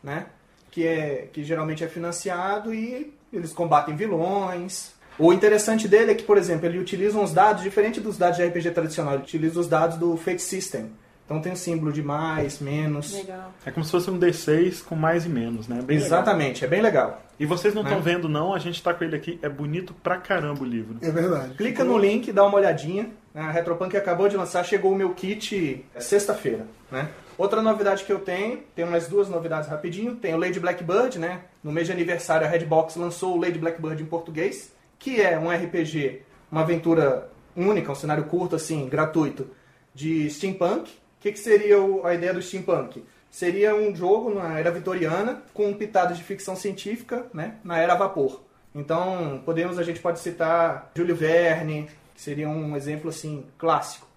né? 0.03 0.27
Que, 0.71 0.85
é, 0.85 1.27
que 1.33 1.43
geralmente 1.43 1.83
é 1.83 1.87
financiado 1.87 2.71
e 2.73 3.11
eles 3.33 3.51
combatem 3.51 3.95
vilões. 3.95 4.93
O 5.19 5.33
interessante 5.33 5.87
dele 5.87 6.11
é 6.11 6.15
que, 6.15 6.23
por 6.23 6.37
exemplo, 6.37 6.65
ele 6.67 6.77
utiliza 6.79 7.17
uns 7.17 7.33
dados 7.33 7.63
diferentes 7.63 8.01
dos 8.03 8.17
dados 8.17 8.37
de 8.37 8.45
RPG 8.45 8.71
tradicional. 8.71 9.15
Ele 9.15 9.23
utiliza 9.23 9.59
os 9.59 9.67
dados 9.67 9.97
do 9.97 10.15
Fate 10.17 10.41
System. 10.41 10.91
Então 11.25 11.41
tem 11.41 11.51
o 11.51 11.57
símbolo 11.57 11.91
de 11.91 12.01
mais, 12.01 12.59
menos. 12.59 13.11
Legal. 13.13 13.53
É 13.65 13.71
como 13.71 13.83
se 13.83 13.91
fosse 13.91 14.09
um 14.09 14.17
D6 14.17 14.81
com 14.83 14.95
mais 14.95 15.25
e 15.25 15.29
menos, 15.29 15.67
né? 15.67 15.81
Bem 15.81 15.97
legal. 15.97 16.05
Exatamente, 16.19 16.63
é 16.63 16.67
bem 16.69 16.81
legal. 16.81 17.21
E 17.37 17.45
vocês 17.45 17.73
não 17.73 17.81
estão 17.81 17.97
Né? 17.97 18.03
vendo, 18.03 18.29
não? 18.29 18.53
A 18.53 18.59
gente 18.59 18.81
tá 18.81 18.93
com 18.93 19.03
ele 19.03 19.15
aqui. 19.15 19.37
É 19.41 19.49
bonito 19.49 19.93
pra 20.01 20.15
caramba 20.17 20.61
o 20.61 20.65
livro. 20.65 20.95
É 21.01 21.11
verdade. 21.11 21.55
Clica 21.55 21.83
no 21.83 21.97
link, 21.97 22.31
dá 22.31 22.45
uma 22.45 22.55
olhadinha. 22.57 23.09
A 23.35 23.51
Retropunk 23.51 23.97
acabou 23.97 24.29
de 24.29 24.37
lançar, 24.37 24.63
chegou 24.63 24.93
o 24.93 24.95
meu 24.95 25.13
kit 25.13 25.83
sexta-feira, 25.99 26.65
né? 26.89 27.09
Outra 27.37 27.61
novidade 27.61 28.03
que 28.05 28.11
eu 28.11 28.19
tenho, 28.19 28.61
tenho 28.73 28.89
mais 28.89 29.07
duas 29.07 29.27
novidades 29.27 29.67
rapidinho. 29.69 30.15
Tem 30.15 30.33
o 30.33 30.37
Lady 30.37 30.59
Blackbird, 30.61 31.19
né? 31.19 31.41
No 31.61 31.71
mês 31.73 31.87
de 31.87 31.93
aniversário 31.93 32.47
a 32.47 32.49
Redbox 32.49 32.95
lançou 32.95 33.35
o 33.35 33.39
Lady 33.41 33.59
Blackbird 33.59 34.01
em 34.01 34.05
português, 34.05 34.71
que 34.99 35.21
é 35.21 35.37
um 35.37 35.49
RPG, 35.49 36.21
uma 36.51 36.61
aventura 36.61 37.29
única, 37.55 37.91
um 37.91 37.95
cenário 37.95 38.25
curto 38.25 38.55
assim, 38.55 38.87
gratuito, 38.87 39.49
de 39.93 40.29
steampunk. 40.29 40.91
O 40.91 40.93
que, 41.19 41.31
que 41.31 41.39
seria 41.39 41.77
a 42.03 42.13
ideia 42.13 42.33
do 42.33 42.41
steampunk? 42.41 43.03
Seria 43.29 43.75
um 43.75 43.95
jogo 43.95 44.33
na 44.33 44.57
era 44.57 44.71
vitoriana 44.71 45.43
com 45.53 45.73
pitadas 45.73 46.17
de 46.17 46.23
ficção 46.23 46.55
científica, 46.55 47.25
né? 47.33 47.55
Na 47.63 47.77
era 47.79 47.95
vapor. 47.95 48.41
Então, 48.73 49.41
podemos, 49.43 49.79
a 49.79 49.83
gente 49.83 49.99
pode 49.99 50.19
citar 50.19 50.91
Júlio 50.95 51.15
Verne, 51.15 51.89
que 52.13 52.21
seria 52.21 52.47
um 52.47 52.75
exemplo 52.75 53.09
assim 53.09 53.45
clássico. 53.57 54.07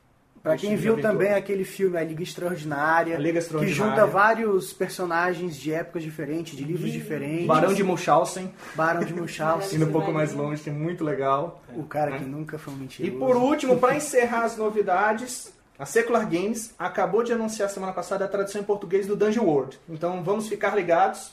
Pra 0.43 0.55
do 0.55 0.61
quem 0.61 0.75
viu 0.75 0.93
aventura. 0.95 1.13
também 1.13 1.33
aquele 1.35 1.65
filme 1.65 1.99
A 1.99 2.03
Liga 2.03 2.23
Extraordinária, 2.23 3.15
A 3.17 3.19
Liga 3.19 3.33
que 3.33 3.39
Extraordinária. 3.39 3.91
junta 3.91 4.07
vários 4.07 4.73
personagens 4.73 5.55
de 5.57 5.73
épocas 5.73 6.03
diferentes, 6.03 6.57
de 6.57 6.65
livros 6.65 6.91
diferentes. 6.91 7.47
Barão 7.47 7.75
de 7.75 7.85
Munchausen, 7.85 8.51
Barão 8.75 9.05
de 9.05 9.13
Munchausen, 9.13 9.77
indo 9.77 9.87
um 9.87 9.93
pouco 9.93 10.11
mais 10.13 10.33
longe, 10.33 10.63
que 10.63 10.71
é 10.71 10.73
muito 10.73 11.05
legal. 11.05 11.63
o 11.77 11.83
cara 11.85 12.13
que 12.13 12.25
nunca 12.25 12.59
foi 12.59 12.73
um 12.73 12.77
E 12.77 12.81
mentiroso. 12.81 13.19
por 13.19 13.37
último, 13.37 13.79
para 13.79 13.95
encerrar 13.97 14.45
as 14.45 14.57
novidades, 14.57 15.53
a 15.79 15.85
Secular 15.85 16.27
Games 16.29 16.75
acabou 16.79 17.23
de 17.23 17.33
anunciar 17.33 17.69
semana 17.69 17.93
passada 17.93 18.25
a 18.25 18.29
tradução 18.29 18.61
em 18.61 18.65
português 18.65 19.07
do 19.07 19.17
Dungeon 19.17 19.45
World. 19.45 19.79
Então 19.89 20.23
vamos 20.25 20.49
ficar 20.49 20.75
ligados. 20.75 21.31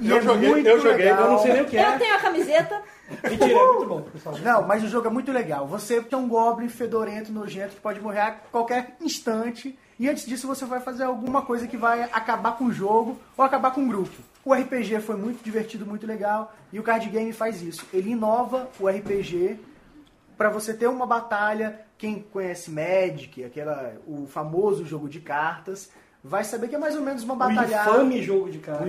E 0.00 0.10
Eu 0.10 0.18
é 0.18 0.20
joguei, 0.22 0.48
muito 0.50 0.68
eu 0.68 0.80
joguei, 0.80 1.06
legal. 1.06 1.24
Eu 1.24 1.30
não 1.30 1.38
sei 1.38 1.52
nem 1.54 1.62
o 1.62 1.64
que 1.64 1.76
Eu 1.76 1.80
é. 1.82 1.98
tenho 1.98 2.14
a 2.14 2.18
camiseta. 2.18 2.82
Mentira, 3.22 3.52
é 3.52 3.66
muito 3.66 3.86
bom, 3.86 4.02
pessoal. 4.02 4.38
Não, 4.38 4.66
mas 4.66 4.84
o 4.84 4.88
jogo 4.88 5.06
é 5.06 5.10
muito 5.10 5.32
legal. 5.32 5.66
Você 5.68 6.00
tem 6.02 6.18
um 6.18 6.28
goblin 6.28 6.68
fedorento, 6.68 7.32
nojento, 7.32 7.74
que 7.74 7.80
pode 7.80 8.00
morrer 8.00 8.20
a 8.20 8.30
qualquer 8.30 8.96
instante. 9.00 9.78
E 9.98 10.08
antes 10.08 10.26
disso 10.26 10.46
você 10.46 10.64
vai 10.64 10.80
fazer 10.80 11.04
alguma 11.04 11.42
coisa 11.42 11.66
que 11.66 11.76
vai 11.76 12.02
acabar 12.04 12.52
com 12.58 12.64
o 12.66 12.72
jogo 12.72 13.18
ou 13.36 13.44
acabar 13.44 13.70
com 13.72 13.84
o 13.84 13.88
grupo. 13.88 14.12
O 14.44 14.52
RPG 14.52 15.00
foi 15.00 15.16
muito 15.16 15.42
divertido, 15.44 15.86
muito 15.86 16.06
legal. 16.06 16.52
E 16.72 16.80
o 16.80 16.82
card 16.82 17.08
game 17.08 17.32
faz 17.32 17.62
isso. 17.62 17.86
Ele 17.92 18.10
inova 18.10 18.68
o 18.80 18.88
RPG 18.88 19.58
para 20.36 20.48
você 20.50 20.74
ter 20.74 20.88
uma 20.88 21.06
batalha. 21.06 21.80
Quem 21.96 22.20
conhece 22.32 22.70
Magic, 22.70 23.44
aquela, 23.44 23.94
o 24.06 24.26
famoso 24.26 24.84
jogo 24.84 25.08
de 25.08 25.20
cartas, 25.20 25.88
vai 26.24 26.42
saber 26.42 26.66
que 26.66 26.74
é 26.74 26.78
mais 26.78 26.96
ou 26.96 27.02
menos 27.02 27.22
uma 27.22 27.34
O 27.34 27.36
batalhada 27.36 27.90
infame 27.92 28.20
jogo 28.22 28.50
de 28.50 28.58
cara. 28.58 28.86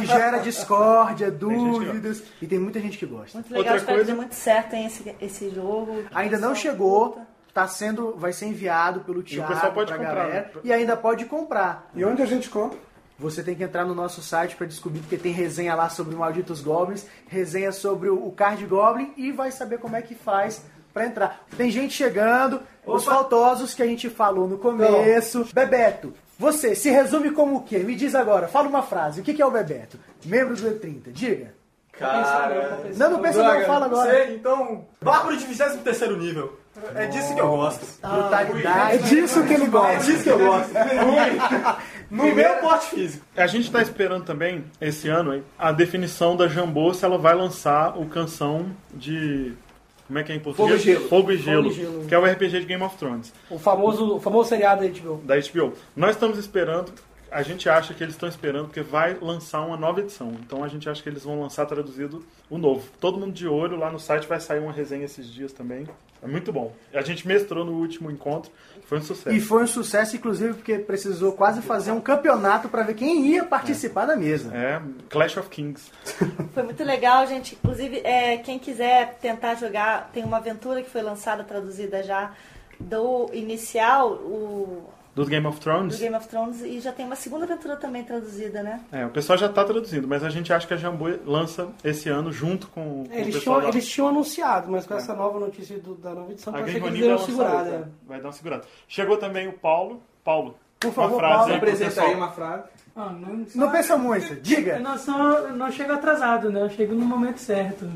que 0.00 0.06
gera 0.06 0.38
discórdia, 0.38 1.30
dúvidas. 1.32 2.24
E 2.42 2.46
tem 2.48 2.58
muita 2.58 2.80
gente 2.80 2.98
que 2.98 3.06
gosta. 3.06 3.38
Muito 3.38 3.48
legal, 3.50 3.58
Outra 3.74 3.76
espero 3.76 3.96
coisa- 3.98 4.04
que 4.04 4.12
dê 4.12 4.16
muito 4.16 4.34
certo 4.34 4.74
hein, 4.74 4.86
esse, 4.86 5.14
esse 5.20 5.50
jogo. 5.50 6.02
Ainda 6.12 6.38
não 6.38 6.52
chegou, 6.56 7.10
curta. 7.10 7.28
tá 7.54 7.68
sendo, 7.68 8.16
vai 8.16 8.32
ser 8.32 8.46
enviado 8.46 9.00
pelo 9.02 9.20
o 9.20 9.22
Thiago 9.22 9.52
pessoal 9.52 9.72
pode 9.72 9.88
pra 9.92 9.98
comprar, 9.98 10.14
galera 10.24 10.50
né? 10.56 10.60
e 10.64 10.72
ainda 10.72 10.96
pode 10.96 11.24
comprar. 11.26 11.88
E 11.94 12.04
onde 12.04 12.20
a 12.22 12.26
gente 12.26 12.50
compra? 12.50 12.76
Você 13.18 13.42
tem 13.42 13.54
que 13.54 13.64
entrar 13.64 13.84
no 13.84 13.94
nosso 13.94 14.20
site 14.22 14.56
para 14.56 14.66
descobrir 14.66 15.00
porque 15.00 15.16
tem 15.16 15.32
resenha 15.32 15.74
lá 15.74 15.88
sobre 15.88 16.14
o 16.14 16.18
Malditos 16.18 16.60
Goblins, 16.60 17.06
resenha 17.28 17.72
sobre 17.72 18.10
o 18.10 18.30
Card 18.30 18.64
Goblin 18.66 19.12
e 19.16 19.32
vai 19.32 19.50
saber 19.50 19.78
como 19.78 19.96
é 19.96 20.02
que 20.02 20.14
faz 20.14 20.62
para 20.92 21.06
entrar. 21.06 21.44
Tem 21.56 21.70
gente 21.70 21.94
chegando, 21.94 22.60
os 22.84 23.04
faltosos 23.04 23.74
que 23.74 23.82
a 23.82 23.86
gente 23.86 24.10
falou 24.10 24.46
no 24.46 24.58
começo. 24.58 25.46
Bebeto, 25.54 26.12
você 26.38 26.74
se 26.74 26.90
resume 26.90 27.30
como 27.30 27.56
o 27.56 27.62
quê? 27.62 27.78
Me 27.78 27.94
diz 27.94 28.14
agora, 28.14 28.48
fala 28.48 28.68
uma 28.68 28.82
frase. 28.82 29.20
O 29.20 29.24
que 29.24 29.40
é 29.40 29.46
o 29.46 29.50
Bebeto? 29.50 29.98
Membro 30.24 30.54
do 30.54 30.70
E30, 30.70 31.10
diga. 31.12 31.54
Cara, 31.98 32.82
Não, 32.94 33.12
não 33.12 33.20
pensa 33.20 33.42
não, 33.42 33.64
fala 33.64 33.86
agora. 33.86 34.10
Sei, 34.10 34.34
então, 34.34 34.84
Bárbaro 35.00 35.34
de 35.36 35.46
23 35.46 36.18
nível. 36.18 36.58
É 36.94 37.06
disso 37.06 37.34
que 37.34 37.40
eu 37.40 37.48
gosto. 37.48 37.86
Brutalidade. 38.06 38.94
É 38.96 38.98
disso 38.98 39.42
que 39.44 39.54
ele 39.54 39.64
É 39.64 39.68
gosta. 39.68 39.98
disso 40.04 40.22
que 40.22 40.28
eu 40.28 40.38
gosto. 40.38 40.72
No 42.10 42.34
meu 42.34 42.54
porte 42.56 42.86
físico. 42.94 43.24
A 43.36 43.46
gente 43.46 43.70
tá 43.70 43.82
esperando 43.82 44.24
também, 44.24 44.64
esse 44.80 45.08
ano, 45.08 45.42
a 45.58 45.72
definição 45.72 46.36
da 46.36 46.46
Jambô 46.48 46.92
se 46.94 47.04
ela 47.04 47.18
vai 47.18 47.34
lançar 47.34 47.98
o 47.98 48.06
canção 48.06 48.66
de 48.94 49.52
Como 50.06 50.18
é 50.18 50.22
que 50.22 50.30
é 50.32 50.36
em 50.36 50.40
português? 50.40 50.80
Fogo 50.82 50.90
e 50.90 50.94
Gelo. 50.94 51.08
Fogo 51.08 51.32
e 51.32 51.36
Gelo, 51.36 51.62
Fogo 51.64 51.74
e 51.74 51.76
Gelo. 51.76 52.04
que 52.06 52.14
é 52.14 52.18
o 52.18 52.24
RPG 52.24 52.60
de 52.60 52.66
Game 52.66 52.82
of 52.82 52.96
Thrones, 52.96 53.32
O 53.50 53.58
famoso, 53.58 54.16
o 54.16 54.20
famoso 54.20 54.48
seriado 54.48 54.82
da 54.82 54.88
HBO. 54.88 55.20
da 55.24 55.34
HBO. 55.36 55.72
Nós 55.96 56.10
estamos 56.12 56.38
esperando, 56.38 56.92
a 57.30 57.42
gente 57.42 57.68
acha 57.68 57.92
que 57.92 58.02
eles 58.02 58.14
estão 58.14 58.28
esperando 58.28 58.66
porque 58.66 58.80
vai 58.80 59.14
lançar 59.20 59.60
uma 59.62 59.76
nova 59.76 60.00
edição. 60.00 60.32
Então 60.44 60.62
a 60.62 60.68
gente 60.68 60.88
acha 60.88 61.02
que 61.02 61.08
eles 61.08 61.24
vão 61.24 61.40
lançar 61.40 61.66
traduzido 61.66 62.24
o 62.48 62.58
novo. 62.58 62.88
Todo 63.00 63.18
mundo 63.18 63.32
de 63.32 63.46
olho, 63.46 63.76
lá 63.76 63.90
no 63.90 63.98
site 63.98 64.26
vai 64.26 64.40
sair 64.40 64.60
uma 64.60 64.72
resenha 64.72 65.04
esses 65.04 65.26
dias 65.26 65.52
também. 65.52 65.86
É 66.22 66.26
muito 66.26 66.52
bom. 66.52 66.72
A 66.94 67.02
gente 67.02 67.26
mestrou 67.26 67.64
no 67.64 67.72
último 67.72 68.10
encontro, 68.10 68.50
foi 68.86 68.98
um 68.98 69.02
sucesso. 69.02 69.36
E 69.36 69.40
foi 69.40 69.64
um 69.64 69.66
sucesso, 69.66 70.16
inclusive, 70.16 70.54
porque 70.54 70.78
precisou 70.78 71.32
quase 71.32 71.60
fazer 71.60 71.92
um 71.92 72.00
campeonato 72.00 72.68
para 72.68 72.82
ver 72.82 72.94
quem 72.94 73.26
ia 73.28 73.44
participar 73.44 74.06
da 74.06 74.16
mesa. 74.16 74.54
É, 74.54 74.80
Clash 75.10 75.36
of 75.36 75.48
Kings. 75.50 75.90
Foi 76.54 76.62
muito 76.62 76.82
legal, 76.82 77.26
gente. 77.26 77.54
Inclusive, 77.54 78.00
é, 78.02 78.38
quem 78.38 78.58
quiser 78.58 79.18
tentar 79.20 79.56
jogar, 79.56 80.10
tem 80.12 80.24
uma 80.24 80.38
aventura 80.38 80.82
que 80.82 80.88
foi 80.88 81.02
lançada, 81.02 81.44
traduzida 81.44 82.02
já, 82.02 82.32
do 82.80 83.28
inicial, 83.32 84.12
o 84.12 84.88
Do 85.16 85.24
Game 85.26 85.46
of 85.46 85.58
do 85.58 85.62
Thrones. 85.62 85.98
Game 85.98 86.14
of 86.14 86.28
Thrones, 86.28 86.60
e 86.62 86.78
já 86.78 86.92
tem 86.92 87.06
uma 87.06 87.16
segunda 87.16 87.44
aventura 87.46 87.74
também 87.76 88.04
traduzida, 88.04 88.62
né? 88.62 88.80
É, 88.92 89.06
o 89.06 89.10
pessoal 89.10 89.38
já 89.38 89.46
está 89.46 89.64
traduzindo, 89.64 90.06
mas 90.06 90.22
a 90.22 90.28
gente 90.28 90.52
acha 90.52 90.66
que 90.66 90.74
a 90.74 90.76
Jambu 90.76 91.06
lança 91.24 91.68
esse 91.82 92.08
ano 92.10 92.30
junto 92.30 92.68
com, 92.68 93.04
com 93.04 93.12
É, 93.12 93.22
eles, 93.22 93.34
o 93.34 93.38
pessoal 93.38 93.56
tinham, 93.60 93.70
da- 93.72 93.76
eles 93.78 93.88
tinham 93.88 94.08
anunciado, 94.08 94.70
mas 94.70 94.86
com 94.86 94.94
essa 94.94 95.14
nova 95.14 95.40
notícia 95.40 95.78
do- 95.78 95.94
da 95.94 96.14
nova 96.14 96.30
edição, 96.32 96.54
A 96.54 96.62
que 96.62 96.70
eles 96.70 97.00
deram 97.00 97.18
segurada. 97.18 97.90
Vai 98.06 98.18
dar 98.20 98.26
uma 98.26 98.32
segurada. 98.32 98.64
Chegou 98.86 99.16
também 99.16 99.48
o 99.48 99.52
Paulo. 99.54 100.02
Paulo, 100.22 100.56
Por 100.86 100.94
favor, 100.94 101.20
Paulo, 101.20 101.54
Apresenta 101.54 102.02
aí 102.02 102.14
uma 102.14 102.30
frase. 102.30 102.62
Ah, 102.98 103.10
não, 103.12 103.44
só- 103.46 103.58
Não 103.58 103.70
pensa 103.70 103.96
muito, 103.98 104.32
Eu 104.32 104.40
diga. 104.40 104.78
não, 104.78 104.96
só, 104.96 105.48
não 105.48 105.70
chego 105.70 105.92
atrasado, 105.92 106.50
né? 106.50 106.62
Eu 106.62 106.70
chego 106.70 106.94
no 106.94 107.04
momento 107.04 107.38
certo. 107.38 107.86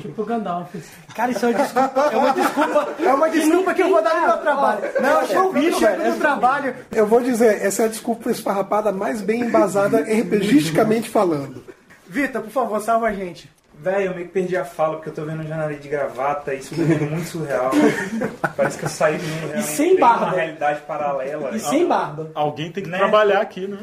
Tipo 0.00 0.24
Gandalf. 0.24 0.74
Cara, 1.14 1.32
isso 1.32 1.44
é 1.44 1.50
uma 1.50 1.58
desculpa. 1.58 2.00
É 2.10 2.16
uma 2.16 2.30
desculpa. 2.32 2.88
É 2.98 3.12
uma 3.12 3.28
desculpa 3.28 3.74
que 3.74 3.82
eu 3.82 3.88
vou 3.90 4.02
dar 4.02 4.14
no 4.14 4.26
meu 4.26 4.38
trabalho. 4.38 4.80
Não, 5.02 5.20
eu 5.20 5.26
sou 5.26 5.50
o 5.50 5.52
bicho 5.52 5.80
do 5.80 6.18
trabalho. 6.18 6.74
Eu 6.90 7.06
vou 7.06 7.20
dizer, 7.20 7.60
essa 7.62 7.82
é 7.82 7.84
a 7.84 7.88
desculpa 7.88 8.30
esfarrapada 8.30 8.90
mais 8.90 9.20
bem 9.20 9.42
embasada 9.42 9.98
RPGisticamente 10.08 11.10
falando. 11.10 11.62
Vitor, 12.06 12.40
por 12.40 12.50
favor, 12.50 12.80
salva 12.80 13.08
a 13.08 13.12
gente. 13.12 13.50
Velho, 13.80 14.06
eu 14.06 14.14
meio 14.14 14.26
que 14.26 14.32
perdi 14.32 14.56
a 14.56 14.64
fala 14.64 14.96
porque 14.96 15.08
eu 15.10 15.14
tô 15.14 15.24
vendo 15.24 15.40
um 15.40 15.46
jornalista 15.46 15.82
de 15.82 15.88
gravata 15.88 16.52
e 16.52 16.58
isso 16.58 16.74
ficando 16.74 17.10
muito 17.10 17.26
surreal. 17.28 17.70
Parece 18.56 18.76
que 18.76 18.84
eu 18.84 18.88
saí 18.88 19.16
do 19.18 19.24
mundo 19.24 19.52
real. 19.52 19.62
sem 19.62 19.86
entrei 19.92 20.00
barba. 20.00 20.26
numa 20.26 20.34
realidade 20.36 20.80
paralela. 20.80 21.50
E 21.56 21.60
sem 21.60 21.86
barba. 21.86 22.30
Alguém 22.34 22.72
tem 22.72 22.82
que 22.82 22.90
Né? 22.90 22.98
trabalhar 22.98 23.40
aqui, 23.40 23.68
né? 23.68 23.78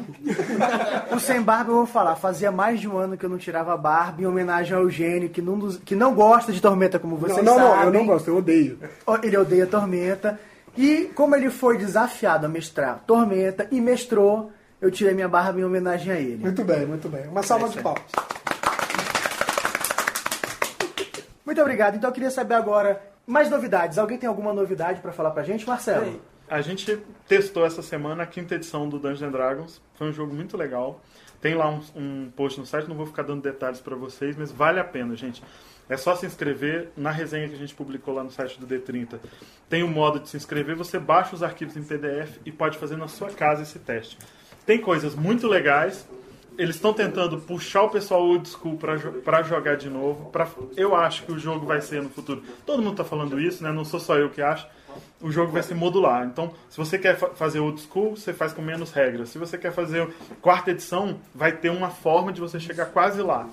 O 1.12 1.18
sem 1.18 1.40
barba 1.40 1.70
eu 1.70 1.76
vou 1.76 1.86
falar. 1.86 2.14
Fazia 2.16 2.52
mais 2.52 2.78
de 2.78 2.86
um 2.88 2.98
ano 2.98 3.16
que 3.16 3.24
eu 3.24 3.30
não 3.30 3.38
tirava 3.38 3.72
a 3.72 3.76
barba 3.76 4.20
em 4.20 4.26
homenagem 4.26 4.76
ao 4.76 4.82
Eugênio, 4.82 5.30
que 5.30 5.40
não, 5.40 5.58
dos- 5.58 5.78
que 5.78 5.94
não 5.94 6.14
gosta 6.14 6.52
de 6.52 6.60
Tormenta, 6.60 6.98
como 6.98 7.14
Não, 7.14 7.20
vocês 7.22 7.42
não, 7.44 7.58
não, 7.58 7.66
eu 7.70 7.74
sabem. 7.76 7.92
não 8.00 8.06
gosto, 8.06 8.28
eu 8.28 8.36
odeio. 8.36 8.78
Ele 9.22 9.36
odeia 9.38 9.66
Tormenta. 9.66 10.38
E 10.76 11.10
como 11.14 11.34
ele 11.34 11.48
foi 11.48 11.78
desafiado 11.78 12.44
a 12.44 12.48
mestrar 12.50 13.00
Tormenta 13.06 13.66
e 13.70 13.80
mestrou, 13.80 14.52
eu 14.78 14.90
tirei 14.90 15.14
minha 15.14 15.28
barba 15.28 15.58
em 15.58 15.64
homenagem 15.64 16.12
a 16.12 16.16
ele. 16.16 16.36
Muito 16.42 16.62
bem, 16.62 16.84
muito 16.84 17.08
bem. 17.08 17.26
Uma 17.28 17.42
salva 17.42 17.66
É 17.66 17.70
de 17.70 17.78
palmas. 17.78 18.02
Muito 21.46 21.60
obrigado. 21.60 21.96
Então 21.96 22.10
eu 22.10 22.14
queria 22.14 22.30
saber 22.30 22.54
agora 22.54 23.00
mais 23.24 23.48
novidades. 23.48 23.96
Alguém 23.96 24.18
tem 24.18 24.28
alguma 24.28 24.52
novidade 24.52 25.00
pra 25.00 25.12
falar 25.12 25.30
pra 25.30 25.44
gente, 25.44 25.66
Marcelo? 25.66 26.20
A 26.48 26.60
gente 26.60 26.98
testou 27.26 27.64
essa 27.64 27.82
semana 27.82 28.24
a 28.24 28.26
quinta 28.26 28.56
edição 28.56 28.88
do 28.88 28.98
Dungeons 28.98 29.32
Dragons. 29.32 29.82
Foi 29.94 30.08
um 30.08 30.12
jogo 30.12 30.34
muito 30.34 30.56
legal. 30.56 31.00
Tem 31.40 31.54
lá 31.54 31.68
um, 31.68 31.80
um 31.94 32.30
post 32.34 32.58
no 32.58 32.66
site, 32.66 32.88
não 32.88 32.96
vou 32.96 33.06
ficar 33.06 33.22
dando 33.22 33.42
detalhes 33.42 33.80
para 33.80 33.94
vocês, 33.94 34.36
mas 34.36 34.50
vale 34.50 34.80
a 34.80 34.84
pena, 34.84 35.14
gente. 35.14 35.42
É 35.88 35.96
só 35.96 36.16
se 36.16 36.26
inscrever 36.26 36.90
na 36.96 37.10
resenha 37.10 37.48
que 37.48 37.54
a 37.54 37.58
gente 37.58 37.74
publicou 37.74 38.12
lá 38.12 38.24
no 38.24 38.30
site 38.30 38.58
do 38.58 38.66
D30. 38.66 39.20
Tem 39.68 39.84
um 39.84 39.88
modo 39.88 40.18
de 40.18 40.28
se 40.28 40.36
inscrever, 40.36 40.74
você 40.74 40.98
baixa 40.98 41.34
os 41.34 41.42
arquivos 41.42 41.76
em 41.76 41.84
PDF 41.84 42.38
e 42.44 42.50
pode 42.50 42.76
fazer 42.78 42.96
na 42.96 43.06
sua 43.06 43.30
casa 43.30 43.62
esse 43.62 43.78
teste. 43.78 44.18
Tem 44.64 44.80
coisas 44.80 45.14
muito 45.14 45.46
legais. 45.46 46.08
Eles 46.58 46.76
estão 46.76 46.92
tentando 46.92 47.38
puxar 47.38 47.82
o 47.82 47.90
pessoal 47.90 48.22
old 48.22 48.48
school 48.48 48.76
para 48.76 48.96
jo 48.96 49.12
pra 49.12 49.42
jogar 49.42 49.76
de 49.76 49.90
novo. 49.90 50.30
Pra, 50.30 50.48
eu 50.76 50.94
acho 50.94 51.24
que 51.24 51.32
o 51.32 51.38
jogo 51.38 51.66
vai 51.66 51.80
ser 51.80 52.02
no 52.02 52.08
futuro. 52.08 52.42
Todo 52.64 52.82
mundo 52.82 52.92
está 52.92 53.04
falando 53.04 53.38
isso, 53.40 53.62
né? 53.62 53.70
Não 53.70 53.84
sou 53.84 54.00
só 54.00 54.16
eu 54.16 54.30
que 54.30 54.40
acho 54.40 54.66
o 55.20 55.30
jogo 55.30 55.52
vai 55.52 55.62
ser 55.62 55.74
modular. 55.74 56.24
Então, 56.24 56.52
se 56.70 56.76
você 56.78 56.98
quer 56.98 57.16
fa- 57.18 57.28
fazer 57.34 57.60
old 57.60 57.78
school, 57.82 58.16
você 58.16 58.32
faz 58.32 58.54
com 58.54 58.62
menos 58.62 58.92
regras. 58.92 59.28
Se 59.28 59.38
você 59.38 59.58
quer 59.58 59.70
fazer 59.70 60.08
quarta 60.40 60.70
edição, 60.70 61.18
vai 61.34 61.52
ter 61.52 61.68
uma 61.68 61.90
forma 61.90 62.32
de 62.32 62.40
você 62.40 62.58
chegar 62.58 62.86
quase 62.86 63.20
lá. 63.20 63.46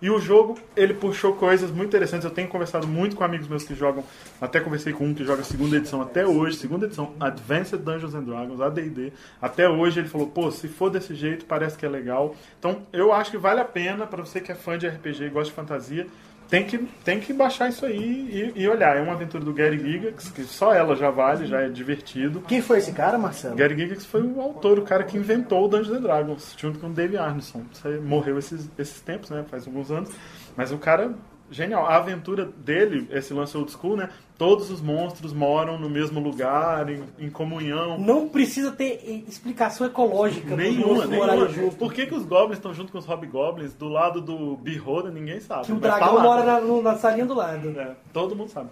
E 0.00 0.10
o 0.10 0.18
jogo, 0.18 0.58
ele 0.76 0.94
puxou 0.94 1.34
coisas 1.34 1.70
muito 1.70 1.88
interessantes. 1.88 2.24
Eu 2.24 2.30
tenho 2.30 2.48
conversado 2.48 2.86
muito 2.86 3.16
com 3.16 3.24
amigos 3.24 3.48
meus 3.48 3.64
que 3.64 3.74
jogam, 3.74 4.04
até 4.40 4.60
conversei 4.60 4.92
com 4.92 5.06
um 5.06 5.14
que 5.14 5.24
joga 5.24 5.42
segunda 5.42 5.76
edição 5.76 6.02
até 6.02 6.26
hoje, 6.26 6.56
segunda 6.56 6.86
edição 6.86 7.14
Advanced 7.20 7.78
Dungeons 7.78 8.14
and 8.14 8.22
Dragons, 8.22 8.60
AD&D. 8.60 9.12
Até 9.40 9.68
hoje 9.68 10.00
ele 10.00 10.08
falou, 10.08 10.26
pô, 10.26 10.50
se 10.50 10.68
for 10.68 10.90
desse 10.90 11.14
jeito, 11.14 11.44
parece 11.44 11.76
que 11.78 11.86
é 11.86 11.88
legal. 11.88 12.34
Então, 12.58 12.82
eu 12.92 13.12
acho 13.12 13.30
que 13.30 13.38
vale 13.38 13.60
a 13.60 13.64
pena 13.64 14.06
para 14.06 14.24
você 14.24 14.40
que 14.40 14.52
é 14.52 14.54
fã 14.54 14.76
de 14.76 14.86
RPG 14.86 15.24
e 15.24 15.28
gosta 15.28 15.50
de 15.50 15.56
fantasia, 15.56 16.06
tem 16.54 16.64
que, 16.64 16.78
tem 17.04 17.20
que 17.20 17.32
baixar 17.32 17.68
isso 17.68 17.84
aí 17.84 18.52
e, 18.54 18.62
e 18.62 18.68
olhar. 18.68 18.96
É 18.96 19.00
uma 19.00 19.14
aventura 19.14 19.44
do 19.44 19.52
Gary 19.52 19.76
Gygax, 19.76 20.30
que 20.30 20.44
só 20.44 20.72
ela 20.72 20.94
já 20.94 21.10
vale, 21.10 21.46
já 21.46 21.62
é 21.62 21.68
divertido. 21.68 22.42
Quem 22.42 22.62
foi 22.62 22.78
esse 22.78 22.92
cara, 22.92 23.18
Marcelo? 23.18 23.56
Gary 23.56 23.74
Gygax 23.74 24.06
foi 24.06 24.22
o 24.22 24.40
autor, 24.40 24.78
o 24.78 24.82
cara 24.82 25.02
que 25.02 25.16
inventou 25.16 25.64
o 25.64 25.68
Dungeons 25.68 25.98
and 25.98 26.02
Dragons, 26.02 26.54
junto 26.56 26.78
com 26.78 26.86
o 26.86 26.90
Dave 26.90 27.16
Arneson. 27.16 27.64
Você 27.72 27.98
morreu 27.98 28.38
esses, 28.38 28.70
esses 28.78 29.00
tempos, 29.00 29.30
né? 29.30 29.44
Faz 29.50 29.66
alguns 29.66 29.90
anos. 29.90 30.10
Mas 30.56 30.70
o 30.70 30.78
cara, 30.78 31.12
genial. 31.50 31.86
A 31.86 31.96
aventura 31.96 32.44
dele, 32.44 33.08
esse 33.10 33.34
lance 33.34 33.56
old 33.56 33.72
school, 33.72 33.96
né? 33.96 34.08
Todos 34.36 34.68
os 34.68 34.80
monstros 34.80 35.32
moram 35.32 35.78
no 35.78 35.88
mesmo 35.88 36.18
lugar, 36.18 36.90
em, 36.90 37.04
em 37.20 37.30
comunhão. 37.30 37.96
Não 37.98 38.28
precisa 38.28 38.72
ter 38.72 39.24
explicação 39.28 39.86
ecológica 39.86 40.56
Nenhuma, 40.56 41.06
nenhuma. 41.06 41.48
junto. 41.48 41.76
Por 41.76 41.92
que, 41.92 42.04
que 42.06 42.14
os 42.14 42.24
goblins 42.24 42.58
estão 42.58 42.74
junto 42.74 42.90
com 42.90 42.98
os 42.98 43.06
hobgoblins 43.06 43.74
do 43.74 43.88
lado 43.88 44.20
do 44.20 44.56
Beholder? 44.56 45.12
Ninguém 45.12 45.38
sabe. 45.40 45.66
Que 45.66 45.72
o 45.72 45.78
Vai 45.78 45.90
tá 45.90 45.96
dragão 45.98 46.14
lá. 46.16 46.22
mora 46.22 46.60
na, 46.60 46.82
na 46.82 46.96
salinha 46.98 47.26
do 47.26 47.34
lado. 47.34 47.78
É, 47.78 47.92
todo 48.12 48.34
mundo 48.34 48.50
sabe. 48.50 48.70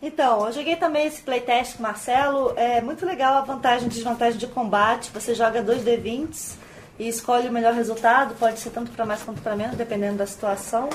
Então, 0.00 0.46
eu 0.46 0.52
joguei 0.52 0.76
também 0.76 1.06
esse 1.08 1.20
playtest 1.22 1.74
com 1.74 1.80
o 1.80 1.82
Marcelo. 1.82 2.52
É 2.56 2.80
muito 2.80 3.04
legal 3.04 3.34
a 3.34 3.40
vantagem 3.40 3.86
e 3.86 3.90
desvantagem 3.90 4.38
de 4.38 4.46
combate. 4.46 5.10
Você 5.12 5.34
joga 5.34 5.62
2D20 5.62 6.54
e 7.00 7.08
escolhe 7.08 7.48
o 7.48 7.52
melhor 7.52 7.74
resultado. 7.74 8.34
Pode 8.36 8.60
ser 8.60 8.70
tanto 8.70 8.92
para 8.92 9.04
mais 9.04 9.22
quanto 9.22 9.42
para 9.42 9.56
menos, 9.56 9.76
dependendo 9.76 10.18
da 10.18 10.26
situação. 10.26 10.88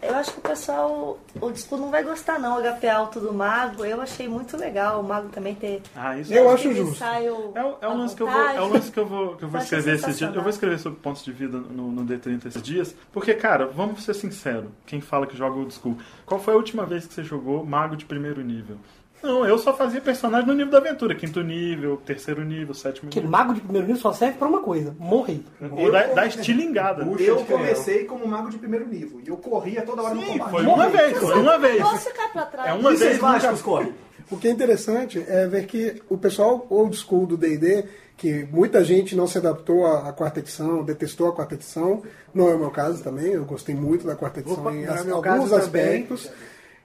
Eu 0.00 0.14
acho 0.14 0.32
que 0.32 0.38
o 0.38 0.42
pessoal, 0.42 1.18
o 1.40 1.50
disco 1.50 1.76
não 1.76 1.90
vai 1.90 2.04
gostar 2.04 2.38
não, 2.38 2.58
o 2.58 2.62
HP 2.62 2.88
alto 2.88 3.18
do 3.20 3.32
mago. 3.34 3.84
Eu 3.84 4.00
achei 4.00 4.28
muito 4.28 4.56
legal 4.56 5.00
o 5.00 5.02
mago 5.04 5.28
também 5.28 5.54
ter 5.54 5.82
Ah, 5.94 6.16
isso 6.16 6.32
Eu 6.32 6.48
é- 6.48 6.54
acho 6.54 6.72
justo. 6.72 6.94
ensaio 6.94 7.52
É, 7.54 7.64
o- 7.64 7.76
é 7.80 7.88
um 7.88 7.98
lance 7.98 8.14
que 8.14 8.22
eu 8.22 8.26
vou, 8.30 8.40
é 8.40 8.62
um 8.62 8.68
lance 8.72 8.92
que 8.92 8.98
eu 9.00 9.06
vou, 9.06 9.36
que 9.36 9.44
eu 9.44 9.48
vou 9.48 9.58
Eu 9.60 9.64
escrever 9.64 9.94
esses 9.96 10.18
dias. 10.18 10.34
Eu 10.34 10.40
vou 10.40 10.50
escrever 10.50 10.78
sobre 10.78 11.00
pontos 11.00 11.24
de 11.24 11.32
vida 11.32 11.58
no, 11.58 11.90
no 11.90 12.04
D30 12.04 12.46
esses 12.46 12.62
dias. 12.62 12.94
Porque, 13.12 13.34
cara, 13.34 13.66
vamos 13.66 14.04
ser 14.04 14.14
sinceros. 14.14 14.70
Quem 14.86 15.00
fala 15.00 15.26
que 15.26 15.36
joga 15.36 15.56
old 15.56 15.74
school. 15.74 15.96
Qual 16.24 16.40
foi 16.40 16.54
a 16.54 16.56
última 16.56 16.86
vez 16.86 17.04
que 17.06 17.14
você 17.14 17.24
jogou 17.24 17.64
mago 17.66 17.96
de 17.96 18.04
primeiro 18.04 18.40
nível? 18.40 18.76
Não, 19.22 19.44
eu 19.44 19.58
só 19.58 19.74
fazia 19.76 20.00
personagem 20.00 20.46
no 20.46 20.54
nível 20.54 20.70
da 20.70 20.78
aventura. 20.78 21.14
Quinto 21.14 21.42
nível, 21.42 21.96
terceiro 22.04 22.44
nível, 22.44 22.72
sétimo 22.72 23.08
Porque 23.08 23.18
nível. 23.18 23.30
mago 23.30 23.52
de 23.54 23.60
primeiro 23.60 23.86
nível 23.86 24.00
só 24.00 24.12
serve 24.12 24.38
pra 24.38 24.46
uma 24.48 24.60
coisa: 24.60 24.94
morrer. 24.98 25.40
E 25.60 25.90
dá, 25.90 26.02
dá 26.14 26.26
estilingada. 26.26 27.04
Eu 27.18 27.44
comecei 27.44 28.04
como 28.04 28.26
mago 28.26 28.48
de 28.50 28.58
primeiro 28.58 28.86
nível 28.86 29.20
e 29.24 29.28
eu 29.28 29.36
corria 29.36 29.82
toda 29.82 30.02
hora 30.02 30.14
no 30.14 30.20
Sim, 30.22 30.28
combate. 30.38 30.50
foi 30.50 30.66
uma 30.66 30.88
vez, 30.88 31.18
foi 31.18 31.40
uma 31.40 31.58
vez. 31.58 31.82
Posso 31.82 32.10
ficar 32.10 32.32
pra 32.32 32.46
trás? 32.46 32.68
É 32.68 32.72
uma 32.72 32.92
E 32.92 32.96
vez 32.96 33.00
vocês 33.10 33.18
mágicos 33.20 33.62
correm? 33.62 33.92
O 34.30 34.36
que 34.36 34.46
é 34.46 34.50
interessante 34.50 35.24
é 35.26 35.46
ver 35.46 35.66
que 35.66 36.02
o 36.08 36.16
pessoal 36.18 36.66
old 36.68 36.94
school 36.96 37.26
do 37.26 37.36
D&D, 37.36 37.84
que 38.16 38.46
muita 38.52 38.84
gente 38.84 39.16
não 39.16 39.26
se 39.26 39.38
adaptou 39.38 39.86
à, 39.86 40.08
à 40.10 40.12
quarta 40.12 40.38
edição, 40.40 40.84
detestou 40.84 41.28
a 41.28 41.32
quarta 41.32 41.54
edição, 41.54 42.02
não 42.34 42.48
é 42.50 42.54
o 42.54 42.58
meu 42.58 42.70
caso 42.70 43.02
também, 43.02 43.32
eu 43.32 43.44
gostei 43.46 43.74
muito 43.74 44.06
da 44.06 44.14
quarta 44.14 44.40
edição 44.40 44.60
Opa, 44.60 44.72
em 44.74 44.84
é 44.84 44.88
as- 44.90 45.08
alguns 45.08 45.22
caso 45.50 45.66
também. 45.66 46.06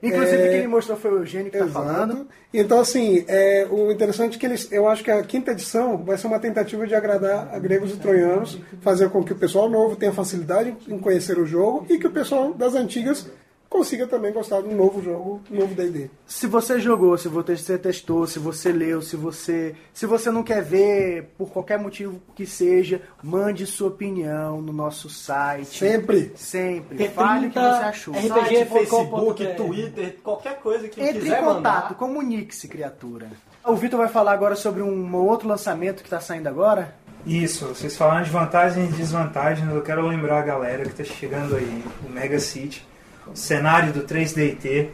Inclusive, 0.04 0.42
É, 0.42 0.48
quem 0.50 0.60
me 0.62 0.68
mostrou 0.68 0.98
foi 0.98 1.10
o 1.12 1.18
Eugênio 1.18 1.50
que 1.50 1.58
tá 1.58 1.64
Exato. 1.64 1.72
falando. 1.72 2.28
Então, 2.52 2.78
assim, 2.80 3.24
é, 3.26 3.66
o 3.70 3.90
interessante 3.90 4.36
é 4.36 4.40
que 4.40 4.46
eles, 4.46 4.70
eu 4.70 4.86
acho 4.88 5.02
que 5.02 5.10
a 5.10 5.22
quinta 5.22 5.52
edição 5.52 6.04
vai 6.04 6.18
ser 6.18 6.26
uma 6.26 6.38
tentativa 6.38 6.86
de 6.86 6.94
agradar 6.94 7.48
a 7.52 7.58
gregos 7.58 7.92
e 7.92 7.96
troianos, 7.96 8.58
fazer 8.80 9.08
com 9.08 9.24
que 9.24 9.32
o 9.32 9.36
pessoal 9.36 9.68
novo 9.68 9.96
tenha 9.96 10.12
facilidade 10.12 10.76
em 10.86 10.98
conhecer 10.98 11.38
o 11.38 11.46
jogo 11.46 11.86
e 11.88 11.98
que 11.98 12.06
o 12.06 12.10
pessoal 12.10 12.52
das 12.52 12.74
antigas 12.74 13.26
consiga 13.74 14.06
também 14.06 14.32
gostar 14.32 14.60
do 14.60 14.70
novo 14.70 15.02
jogo, 15.02 15.42
do 15.50 15.56
novo 15.56 15.74
D&D. 15.74 16.08
Se 16.24 16.46
você 16.46 16.78
jogou, 16.78 17.18
se 17.18 17.26
você 17.26 17.76
testou, 17.76 18.24
se 18.24 18.38
você 18.38 18.70
leu, 18.70 19.02
se 19.02 19.16
você, 19.16 19.74
se 19.92 20.06
você 20.06 20.30
não 20.30 20.44
quer 20.44 20.62
ver 20.62 21.34
por 21.36 21.50
qualquer 21.50 21.76
motivo 21.76 22.22
que 22.36 22.46
seja, 22.46 23.02
mande 23.20 23.66
sua 23.66 23.88
opinião 23.88 24.62
no 24.62 24.72
nosso 24.72 25.10
site. 25.10 25.76
Sempre. 25.76 26.32
Sempre. 26.36 26.98
T30 26.98 27.10
Fale 27.10 27.46
o 27.48 27.50
que 27.50 27.58
você 27.58 27.84
achou. 27.84 28.14
RPG. 28.14 28.28
Site. 28.28 28.64
Facebook, 28.66 29.54
Twitter, 29.56 30.16
qualquer 30.22 30.60
coisa 30.60 30.88
que 30.88 31.00
Entre 31.00 31.18
em 31.18 31.20
quiser 31.22 31.40
contato, 31.40 31.82
mandar. 31.84 31.94
comunique-se, 31.94 32.68
criatura. 32.68 33.26
O 33.66 33.74
Vitor 33.74 33.98
vai 33.98 34.08
falar 34.08 34.32
agora 34.34 34.54
sobre 34.54 34.82
um 34.82 35.16
outro 35.16 35.48
lançamento 35.48 35.96
que 35.96 36.06
está 36.06 36.20
saindo 36.20 36.46
agora. 36.48 36.94
Isso, 37.26 37.66
vocês 37.66 37.96
falaram 37.96 38.22
de 38.22 38.30
vantagens 38.30 38.88
e 38.90 38.92
desvantagens, 38.92 39.68
eu 39.68 39.82
quero 39.82 40.06
lembrar 40.06 40.38
a 40.40 40.42
galera 40.42 40.84
que 40.84 40.90
está 40.90 41.02
chegando 41.04 41.56
aí, 41.56 41.82
o 42.06 42.10
Mega 42.12 42.38
City, 42.38 42.86
cenário 43.34 43.92
do 43.92 44.02
3DT, 44.02 44.88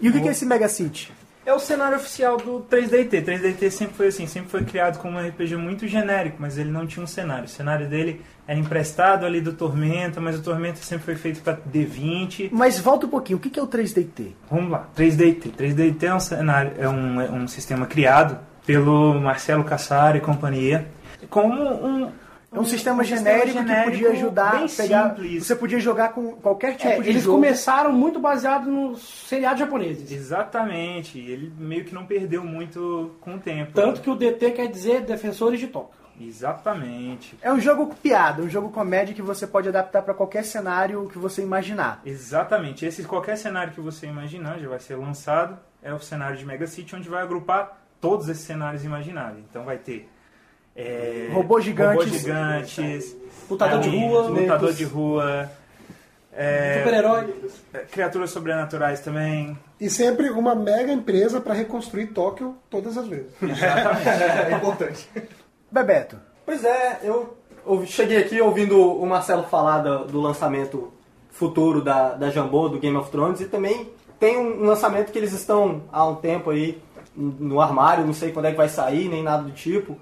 E 0.00 0.08
o 0.08 0.12
que, 0.12 0.20
que 0.20 0.28
é 0.28 0.30
esse 0.32 0.44
Mega 0.44 0.68
City? 0.68 1.12
É 1.44 1.52
o 1.52 1.60
cenário 1.60 1.96
oficial 1.96 2.36
do 2.38 2.66
3DT. 2.68 3.24
3DT 3.24 3.70
sempre 3.70 3.94
foi 3.94 4.08
assim, 4.08 4.26
sempre 4.26 4.50
foi 4.50 4.64
criado 4.64 4.98
como 4.98 5.16
um 5.16 5.28
RPG 5.28 5.56
muito 5.56 5.86
genérico, 5.86 6.38
mas 6.40 6.58
ele 6.58 6.70
não 6.70 6.86
tinha 6.88 7.04
um 7.04 7.06
cenário. 7.06 7.44
O 7.44 7.48
cenário 7.48 7.88
dele 7.88 8.20
era 8.48 8.58
emprestado 8.58 9.24
ali 9.24 9.40
do 9.40 9.52
Tormenta, 9.52 10.20
mas 10.20 10.36
o 10.36 10.42
Tormenta 10.42 10.78
sempre 10.82 11.04
foi 11.04 11.14
feito 11.14 11.40
para 11.42 11.56
D20. 11.56 12.48
Mas 12.50 12.80
volta 12.80 13.06
um 13.06 13.08
pouquinho, 13.08 13.38
o 13.38 13.40
que, 13.40 13.56
é 13.60 13.62
o 13.62 13.68
3DT? 13.68 14.32
Vamos 14.50 14.72
lá, 14.72 14.88
3DT. 14.96 15.52
3DT 15.56 16.02
é 16.02 16.14
um 16.14 16.20
cenário, 16.20 16.72
é 16.78 16.88
um, 16.88 17.20
é 17.20 17.30
um 17.30 17.46
sistema 17.46 17.86
criado 17.86 18.40
pelo 18.66 19.14
Marcelo 19.20 19.62
Cassaro 19.62 20.16
e 20.16 20.20
companhia 20.20 20.84
como 21.30 21.54
um 21.62 22.10
É 22.56 22.60
um 22.60 22.64
sistema 22.64 23.04
genérico, 23.04 23.62
que 23.64 23.82
podia 23.84 24.10
ajudar 24.10 24.52
bem 24.56 24.64
a 24.64 24.68
pegar. 24.68 25.08
simples. 25.10 25.46
Você 25.46 25.54
podia 25.54 25.78
jogar 25.78 26.08
com 26.14 26.32
qualquer 26.36 26.74
tipo 26.76 26.88
É, 26.88 27.00
de 27.00 27.10
eles 27.10 27.22
jogo. 27.22 27.36
começaram 27.36 27.92
muito 27.92 28.18
baseado 28.18 28.70
nos 28.70 29.02
seriados 29.28 29.60
japoneses. 29.60 30.10
Exatamente. 30.10 31.18
Ele 31.18 31.52
meio 31.58 31.84
que 31.84 31.94
não 31.94 32.06
perdeu 32.06 32.42
muito 32.44 33.14
com 33.20 33.34
o 33.34 33.38
tempo. 33.38 33.72
Tanto 33.74 34.00
que 34.00 34.08
o 34.10 34.14
DT 34.16 34.52
quer 34.52 34.68
dizer 34.68 35.02
Defensores 35.02 35.60
de 35.60 35.66
Tóquio. 35.68 35.94
Exatamente. 36.18 37.36
É 37.42 37.52
um 37.52 37.60
jogo 37.60 37.94
piada, 38.02 38.40
um 38.42 38.48
jogo 38.48 38.70
comédia 38.70 39.14
que 39.14 39.20
você 39.20 39.46
pode 39.46 39.68
adaptar 39.68 40.00
para 40.02 40.14
qualquer 40.14 40.44
cenário 40.44 41.08
que 41.12 41.18
você 41.18 41.42
imaginar. 41.42 42.00
Exatamente. 42.06 42.86
Esse 42.86 43.02
qualquer 43.04 43.36
cenário 43.36 43.72
que 43.74 43.80
você 43.80 44.06
imaginar 44.06 44.58
já 44.58 44.68
vai 44.68 44.78
ser 44.80 44.96
lançado. 44.96 45.58
É 45.82 45.92
o 45.92 45.98
cenário 46.00 46.36
de 46.36 46.44
Mega 46.46 46.66
City, 46.66 46.96
onde 46.96 47.08
vai 47.08 47.22
agrupar 47.22 47.78
todos 48.00 48.28
esses 48.28 48.44
cenários 48.44 48.82
imagináveis. 48.84 49.44
Então 49.48 49.64
vai 49.64 49.76
ter 49.76 50.08
é, 50.76 51.30
Robôs 51.32 51.64
gigantes. 51.64 52.04
robôs 52.04 52.20
gigantes, 52.20 53.16
Lutador 53.48 53.80
de 53.80 53.88
rua, 53.90 54.22
lutador 54.22 54.72
de 54.72 54.84
rua, 54.84 55.50
é, 56.32 56.78
Super-herói. 56.78 57.34
é, 57.72 57.78
criaturas 57.80 58.30
sobrenaturais 58.30 59.00
também. 59.00 59.56
E 59.80 59.88
sempre 59.88 60.30
uma 60.30 60.54
mega 60.54 60.92
empresa 60.92 61.40
para 61.40 61.54
reconstruir 61.54 62.08
Tóquio 62.08 62.56
todas 62.68 62.98
as 62.98 63.06
vezes. 63.06 63.30
É 64.50 64.54
importante. 64.56 65.08
Bebeto, 65.70 66.18
Pois 66.44 66.64
é, 66.64 67.00
eu 67.02 67.36
ouvi- 67.64 67.86
cheguei 67.86 68.18
aqui 68.18 68.40
ouvindo 68.40 68.78
o 68.80 69.04
Marcelo 69.06 69.44
falar 69.44 69.78
do, 69.78 70.04
do 70.06 70.20
lançamento 70.20 70.92
futuro 71.30 71.82
da, 71.82 72.14
da 72.14 72.30
Jambô, 72.30 72.68
do 72.68 72.78
Game 72.78 72.96
of 72.96 73.10
Thrones, 73.10 73.40
e 73.40 73.46
também 73.46 73.90
tem 74.18 74.36
um 74.38 74.64
lançamento 74.64 75.10
que 75.12 75.18
eles 75.18 75.32
estão 75.32 75.82
há 75.92 76.06
um 76.06 76.14
tempo 76.16 76.50
aí 76.50 76.80
no 77.16 77.60
armário, 77.60 78.06
não 78.06 78.12
sei 78.14 78.30
quando 78.32 78.46
é 78.46 78.50
que 78.52 78.56
vai 78.56 78.68
sair, 78.68 79.08
nem 79.08 79.22
nada 79.22 79.42
do 79.42 79.50
tipo, 79.50 79.96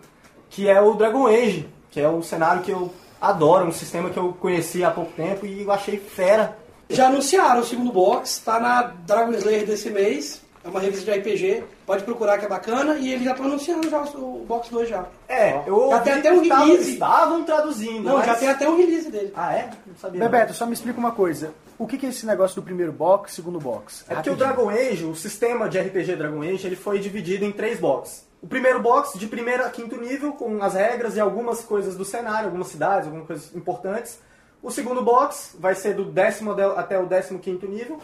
que 0.54 0.68
é 0.68 0.80
o 0.80 0.94
Dragon 0.94 1.26
Age, 1.26 1.68
que 1.90 2.00
é 2.00 2.08
um 2.08 2.22
cenário 2.22 2.62
que 2.62 2.70
eu 2.70 2.92
adoro, 3.20 3.66
um 3.66 3.72
sistema 3.72 4.10
que 4.10 4.16
eu 4.18 4.32
conheci 4.40 4.84
há 4.84 4.90
pouco 4.90 5.12
tempo 5.12 5.44
e 5.46 5.62
eu 5.62 5.72
achei 5.72 5.98
fera. 5.98 6.56
Já 6.88 7.06
anunciaram 7.08 7.60
o 7.60 7.64
segundo 7.64 7.90
box, 7.92 8.38
tá 8.44 8.60
na 8.60 8.82
Dragon 8.82 9.32
Slayer 9.32 9.66
desse 9.66 9.90
mês. 9.90 10.42
É 10.64 10.68
uma 10.68 10.80
revista 10.80 11.04
de 11.12 11.18
RPG, 11.18 11.62
pode 11.84 12.04
procurar 12.04 12.38
que 12.38 12.46
é 12.46 12.48
bacana. 12.48 12.94
E 12.96 13.12
eles 13.12 13.24
já 13.24 13.32
estão 13.32 13.44
anunciando 13.46 13.88
já 13.90 14.00
o 14.00 14.42
o 14.42 14.46
box 14.46 14.70
2 14.70 14.88
já. 14.88 15.04
É, 15.28 15.62
eu 15.66 15.90
Já 15.90 15.96
ouvi 15.98 16.04
tem 16.04 16.12
até 16.14 16.30
que 16.30 16.36
um 16.38 16.42
estavam- 16.42 16.66
release. 16.68 16.92
Estavam 16.92 17.44
traduzindo, 17.44 18.02
Não, 18.04 18.16
mas... 18.16 18.26
já 18.26 18.34
tem 18.34 18.48
até 18.48 18.68
um 18.70 18.76
release 18.78 19.10
dele. 19.10 19.32
Ah, 19.36 19.54
é? 19.54 19.70
Não 19.86 19.94
sabia. 19.96 20.20
não. 20.20 20.26
Bebeto, 20.30 20.54
só 20.54 20.64
me 20.64 20.72
explica 20.72 20.98
uma 20.98 21.12
coisa. 21.12 21.52
O 21.78 21.86
que, 21.86 21.98
que 21.98 22.06
é 22.06 22.08
esse 22.08 22.24
negócio 22.24 22.54
do 22.56 22.62
primeiro 22.62 22.92
box, 22.92 23.34
segundo 23.34 23.58
box? 23.58 24.04
É 24.08 24.14
porque 24.14 24.30
o 24.30 24.32
Rapidinho. 24.34 24.36
Dragon 24.36 24.70
Age, 24.70 25.04
o 25.04 25.14
sistema 25.14 25.68
de 25.68 25.78
RPG 25.78 26.16
Dragon 26.16 26.40
Age, 26.42 26.66
ele 26.66 26.76
foi 26.76 26.98
dividido 26.98 27.44
em 27.44 27.52
três 27.52 27.78
boxes. 27.78 28.24
O 28.44 28.46
primeiro 28.46 28.78
box, 28.78 29.18
de 29.18 29.26
primeiro 29.26 29.64
a 29.64 29.70
quinto 29.70 29.98
nível, 29.98 30.34
com 30.34 30.62
as 30.62 30.74
regras 30.74 31.16
e 31.16 31.20
algumas 31.20 31.62
coisas 31.64 31.96
do 31.96 32.04
cenário, 32.04 32.48
algumas 32.48 32.66
cidades, 32.66 33.06
algumas 33.06 33.26
coisas 33.26 33.56
importantes. 33.56 34.20
O 34.62 34.70
segundo 34.70 35.02
box 35.02 35.56
vai 35.58 35.74
ser 35.74 35.94
do 35.94 36.04
décimo 36.04 36.52
até 36.76 36.98
o 36.98 37.06
décimo 37.06 37.38
quinto 37.38 37.66
nível. 37.66 37.98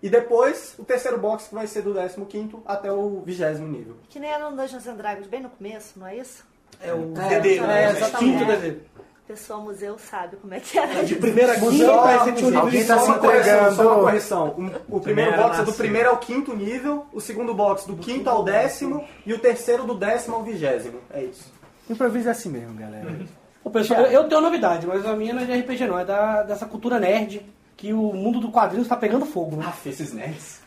E 0.00 0.08
depois, 0.08 0.76
o 0.78 0.84
terceiro 0.84 1.18
box 1.18 1.48
que 1.48 1.56
vai 1.56 1.66
ser 1.66 1.82
do 1.82 1.92
décimo 1.92 2.24
quinto 2.24 2.62
até 2.64 2.92
o 2.92 3.20
vigésimo 3.26 3.66
nível. 3.66 3.96
Que 4.08 4.20
nem 4.20 4.30
era 4.30 4.48
no 4.48 4.56
Dungeons 4.56 4.86
and 4.86 4.94
Dragons 4.94 5.26
bem 5.26 5.42
no 5.42 5.50
começo, 5.50 5.98
não 5.98 6.06
é 6.06 6.18
isso? 6.18 6.44
É 6.80 6.94
o 6.94 7.12
É, 7.18 7.40
DD, 7.40 7.58
é, 7.58 7.66
né? 7.66 7.90
exatamente. 7.90 8.38
Quinto 8.38 8.44
DD. 8.44 8.80
Pessoal 9.26 9.62
museu 9.62 9.96
sabe 9.98 10.36
como 10.36 10.52
é 10.52 10.60
que 10.60 10.78
era. 10.78 11.02
De 11.02 11.14
primeira 11.16 11.54
a 11.54 11.58
quinta, 11.58 11.92
parece 11.94 12.32
que 12.32 12.44
um 12.44 12.58
Alguém 12.58 12.82
de 12.82 12.86
tá 12.86 12.98
só 12.98 13.04
se 13.04 13.10
uma 13.10 13.18
correção, 13.18 13.54
entregando. 13.54 13.76
só 13.76 13.86
uma 13.86 14.02
correção. 14.02 14.82
O, 14.88 14.96
o 14.96 15.00
primeiro 15.00 15.34
box 15.34 15.58
é 15.60 15.62
do 15.64 15.72
primeiro 15.72 16.10
ao 16.10 16.18
quinto 16.18 16.54
nível, 16.54 17.06
o 17.10 17.20
segundo 17.22 17.54
box 17.54 17.86
do 17.86 17.96
quinto 17.96 18.28
ao 18.28 18.44
décimo 18.44 19.02
e 19.24 19.32
o 19.32 19.38
terceiro 19.38 19.84
do 19.84 19.94
décimo 19.94 20.36
ao 20.36 20.42
vigésimo. 20.42 21.00
É 21.10 21.22
isso. 21.22 21.50
Improviso 21.88 22.28
é 22.28 22.32
assim 22.32 22.50
mesmo, 22.50 22.74
galera. 22.74 23.18
O 23.62 23.70
pessoal, 23.70 24.02
eu, 24.02 24.10
eu 24.10 24.28
tenho 24.28 24.42
novidade, 24.42 24.86
mas 24.86 25.06
a 25.06 25.16
minha 25.16 25.32
não 25.32 25.42
é 25.42 25.46
de 25.46 25.58
RPG 25.58 25.86
não, 25.86 25.98
é 25.98 26.04
da, 26.04 26.42
dessa 26.42 26.66
cultura 26.66 27.00
nerd, 27.00 27.40
que 27.78 27.94
o 27.94 28.12
mundo 28.12 28.40
do 28.40 28.52
quadrinho 28.52 28.82
está 28.82 28.94
pegando 28.94 29.24
fogo. 29.24 29.56
Né? 29.56 29.64
Ah, 29.66 29.88
esses 29.88 30.12
nerds. 30.12 30.60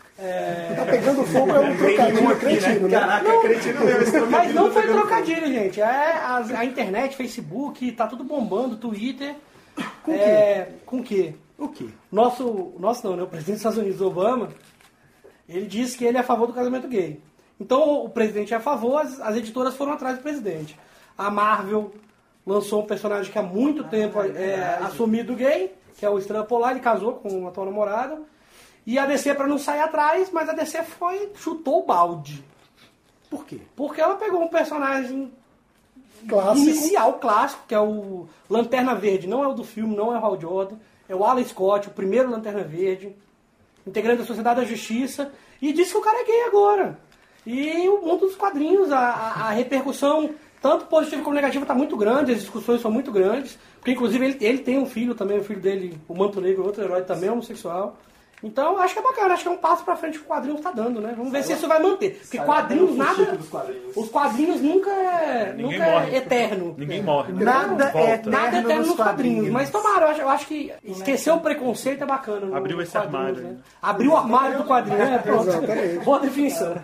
Tá 0.75 0.86
pegando 0.86 1.23
fogo 1.25 1.51
é 1.51 1.60
um 1.60 1.77
trocadilho 1.77 2.38
cretino, 2.38 2.88
né? 2.88 2.99
Caraca, 2.99 3.41
cretino 3.41 3.86
mesmo 3.86 4.01
esse 4.01 4.19
Mas 4.21 4.53
não 4.53 4.71
foi 4.71 4.88
trocadilho, 4.88 5.47
gente. 5.47 5.80
É 5.80 5.86
a, 5.86 6.38
a 6.38 6.65
internet, 6.65 7.15
Facebook, 7.15 7.91
tá 7.91 8.08
tudo 8.08 8.23
bombando, 8.23 8.77
Twitter. 8.77 9.36
Com 10.03 10.13
é, 10.13 10.69
Com 10.86 10.99
o 10.99 11.03
quê? 11.03 11.36
O 11.58 11.69
quê? 11.69 11.89
Nosso, 12.12 12.73
nosso 12.80 13.08
não, 13.08 13.15
né? 13.15 13.23
O 13.23 13.27
presidente 13.27 13.56
dos 13.56 13.60
Estados 13.60 13.77
Unidos, 13.77 14.01
Obama, 14.01 14.49
ele 15.47 15.67
disse 15.67 15.95
que 15.95 16.03
ele 16.03 16.17
é 16.17 16.21
a 16.21 16.23
favor 16.23 16.47
do 16.47 16.53
casamento 16.53 16.88
gay. 16.88 17.21
Então 17.60 18.03
o 18.03 18.10
presidente 18.10 18.53
é 18.53 18.58
a 18.58 18.60
favor, 18.60 18.99
as, 18.99 19.19
as 19.19 19.36
editoras 19.36 19.75
foram 19.75 19.93
atrás 19.93 20.17
do 20.17 20.23
presidente. 20.23 20.77
A 21.15 21.30
Marvel 21.30 21.91
lançou 22.45 22.82
um 22.82 22.86
personagem 22.86 23.32
que 23.32 23.38
há 23.38 23.43
muito 23.43 23.84
tempo 23.84 24.19
é, 24.21 24.80
assumido 24.82 25.36
gay, 25.36 25.75
que 25.97 26.06
é 26.06 26.10
o 26.10 26.17
Estrela 26.17 26.43
Polar, 26.43 26.71
ele 26.71 26.80
casou 26.80 27.13
com 27.13 27.30
uma 27.30 27.49
atual 27.49 27.65
namorada. 27.65 28.19
E 28.88 28.97
a 28.97 29.06
DC 29.06 29.34
para 29.36 29.45
não 29.47 29.58
sair 29.60 29.82
atrás, 29.82 30.30
mas 30.32 30.47
a 30.50 30.54
DC 30.54 30.82
foi, 30.84 31.30
chutou 31.36 31.82
o 31.82 31.86
balde. 31.86 32.43
Por 33.30 33.45
quê? 33.45 33.60
Porque 33.76 34.00
ela 34.02 34.15
pegou 34.15 34.41
um 34.41 34.47
personagem 34.47 35.30
Clássico. 36.28 36.69
inicial, 36.69 37.13
clássico, 37.19 37.63
que 37.67 37.76
é 37.76 37.80
o 37.80 38.28
Lanterna 38.50 38.95
Verde. 38.95 39.28
Não 39.28 39.43
é 39.43 39.47
o 39.47 39.54
do 39.54 39.65
filme, 39.65 39.93
não 39.95 40.15
é 40.15 40.19
o 40.19 40.23
Hal 40.26 40.39
Jordan. 40.39 40.76
É 41.10 41.13
o 41.15 41.23
Alan 41.26 41.43
Scott, 41.43 41.89
o 41.89 41.91
primeiro 41.91 42.32
Lanterna 42.32 42.63
Verde. 42.63 43.13
Integrante 43.86 44.19
da 44.21 44.26
Sociedade 44.26 44.62
da 44.62 44.65
Justiça. 44.65 45.32
E 45.62 45.73
disse 45.73 45.91
que 45.91 45.97
o 45.97 46.02
cara 46.02 46.21
é 46.21 46.23
gay 46.23 46.41
agora. 46.43 46.97
E 47.45 47.88
o 47.89 48.02
mundo 48.02 48.21
dos 48.28 48.36
quadrinhos, 48.36 48.91
a, 48.91 49.00
a- 49.00 49.47
a 49.47 49.50
repercussão, 49.52 50.32
tanto 50.62 50.86
positiva 50.86 51.21
como 51.23 51.36
negativa, 51.36 51.63
está 51.63 51.73
muito 51.76 51.95
grande. 51.97 52.32
As 52.32 52.39
discussões 52.39 52.82
são 52.82 52.89
muito 52.91 53.12
grandes. 53.12 53.58
Porque, 53.76 53.91
inclusive, 53.91 54.26
ele, 54.26 54.38
ele 54.45 54.58
tem 54.60 54.78
um 54.80 54.86
filho 54.86 55.13
também. 55.13 55.39
O 55.39 55.43
filho 55.43 55.60
dele, 55.62 55.97
o 56.08 56.15
Manto 56.15 56.39
Negro, 56.41 56.63
outro 56.65 56.84
herói 56.84 57.02
também 57.04 57.30
homossexual. 57.30 57.97
Então, 58.43 58.78
acho 58.78 58.93
que 58.93 59.00
é 59.00 59.04
bacana. 59.04 59.34
Acho 59.34 59.41
que 59.43 59.50
é 59.50 59.52
um 59.52 59.58
passo 59.58 59.84
pra 59.84 59.95
frente 59.95 60.19
que 60.19 60.23
o 60.23 60.28
quadrinho 60.28 60.58
está 60.58 60.69
dando, 60.69 61.02
né? 61.02 61.13
Vamos 61.17 61.32
ver 61.32 61.43
se 61.43 61.54
isso 61.54 61.67
vai 61.67 61.82
manter. 61.82 62.19
Porque 62.21 62.38
quadrinhos, 62.38 62.95
nada... 62.95 63.26
dos 63.36 63.50
quadrinhos. 63.50 63.97
Os 63.97 64.10
quadrinhos 64.10 64.62
nunca 64.62 64.91
é, 64.91 65.54
nunca 65.58 65.78
morre. 65.86 66.12
é 66.13 66.17
eterno. 66.17 66.76
Ninguém 66.78 67.02
morre. 67.02 67.34
né? 67.34 67.43
Nada 67.43 67.89
Volta. 67.89 67.97
é 67.97 68.13
eterno. 68.13 68.32
Nada 68.32 68.58
é 68.58 68.60
eterno 68.60 68.78
nos 68.80 68.88
nos 68.89 68.95
quadrinhos. 68.95 69.36
quadrinhos. 69.38 69.50
Mas 69.54 69.69
tomara, 69.71 70.06
eu 70.06 70.10
acho, 70.10 70.21
eu 70.21 70.30
acho 70.30 70.45
que 70.47 70.71
esquecer 70.84 71.32
o 71.32 71.39
preconceito 71.39 72.04
é 72.04 72.06
bacana. 72.06 72.56
Abriu 72.56 72.80
esse 72.80 72.95
armário, 72.95 73.38
Né? 73.38 73.50
né? 73.50 73.58
Abriu 73.82 74.12
o 74.12 74.15
armário 74.17 74.58
do 74.60 74.65
quadrinho, 74.65 74.97
né? 75.00 75.17
Pronto. 75.17 75.47
Exatamente. 75.50 76.06
Boa 76.06 76.19
definição. 76.19 76.76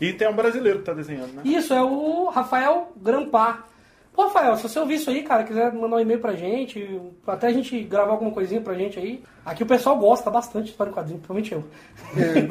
E 0.00 0.12
tem 0.12 0.28
um 0.28 0.32
brasileiro 0.34 0.78
que 0.80 0.84
tá 0.84 0.92
desenhando, 0.92 1.32
né? 1.32 1.42
Isso, 1.44 1.72
é 1.74 1.82
o 1.82 2.28
Rafael 2.28 2.92
Grampar. 2.96 3.64
Pô, 4.12 4.24
Rafael, 4.24 4.56
se 4.56 4.64
você 4.64 4.78
ouvir 4.78 4.96
isso 4.96 5.10
aí, 5.10 5.22
cara, 5.22 5.44
quiser 5.44 5.72
mandar 5.72 5.96
um 5.96 6.00
e-mail 6.00 6.20
pra 6.20 6.34
gente, 6.34 7.00
até 7.26 7.46
a 7.46 7.52
gente 7.52 7.82
gravar 7.84 8.12
alguma 8.12 8.30
coisinha 8.30 8.60
pra 8.60 8.74
gente 8.74 8.98
aí. 8.98 9.22
Aqui 9.44 9.62
o 9.62 9.66
pessoal 9.66 9.98
gosta 9.98 10.30
bastante 10.30 10.66
de 10.66 10.70
história 10.72 10.90
em 10.90 10.94
quadrinho, 10.94 11.18
principalmente 11.18 11.52
eu. 11.52 11.64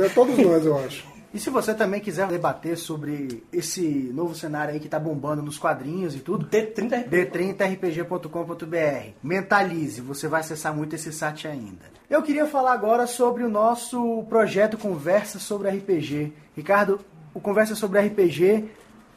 É, 0.04 0.10
todos 0.10 0.38
nós, 0.38 0.66
eu 0.66 0.78
acho. 0.78 1.12
E 1.34 1.40
se 1.40 1.50
você 1.50 1.74
também 1.74 2.02
quiser 2.02 2.28
debater 2.28 2.78
sobre 2.78 3.42
esse 3.54 4.12
novo 4.14 4.36
cenário 4.36 4.74
aí 4.74 4.82
que 4.82 4.90
tá 4.90 5.00
bombando 5.00 5.42
nos 5.42 5.58
quadrinhos 5.58 6.14
e 6.14 6.20
tudo, 6.20 6.46
D30 6.46 7.08
d30rpg.com.br. 7.08 9.14
Mentalize, 9.24 10.02
você 10.02 10.28
vai 10.28 10.42
acessar 10.42 10.76
muito 10.76 10.94
esse 10.94 11.14
site 11.14 11.48
ainda. 11.48 11.86
Eu 12.10 12.22
queria 12.22 12.46
falar 12.46 12.74
agora 12.74 13.08
sobre 13.08 13.46
o 13.46 13.50
nosso 13.50 14.26
projeto 14.28 14.78
Conversa 14.78 15.40
sobre 15.40 15.70
RPG. 15.70 16.34
Ricardo, 16.54 17.00
o 17.34 17.40
Conversa 17.40 17.76
sobre 17.76 18.02
RPG, 18.02 18.66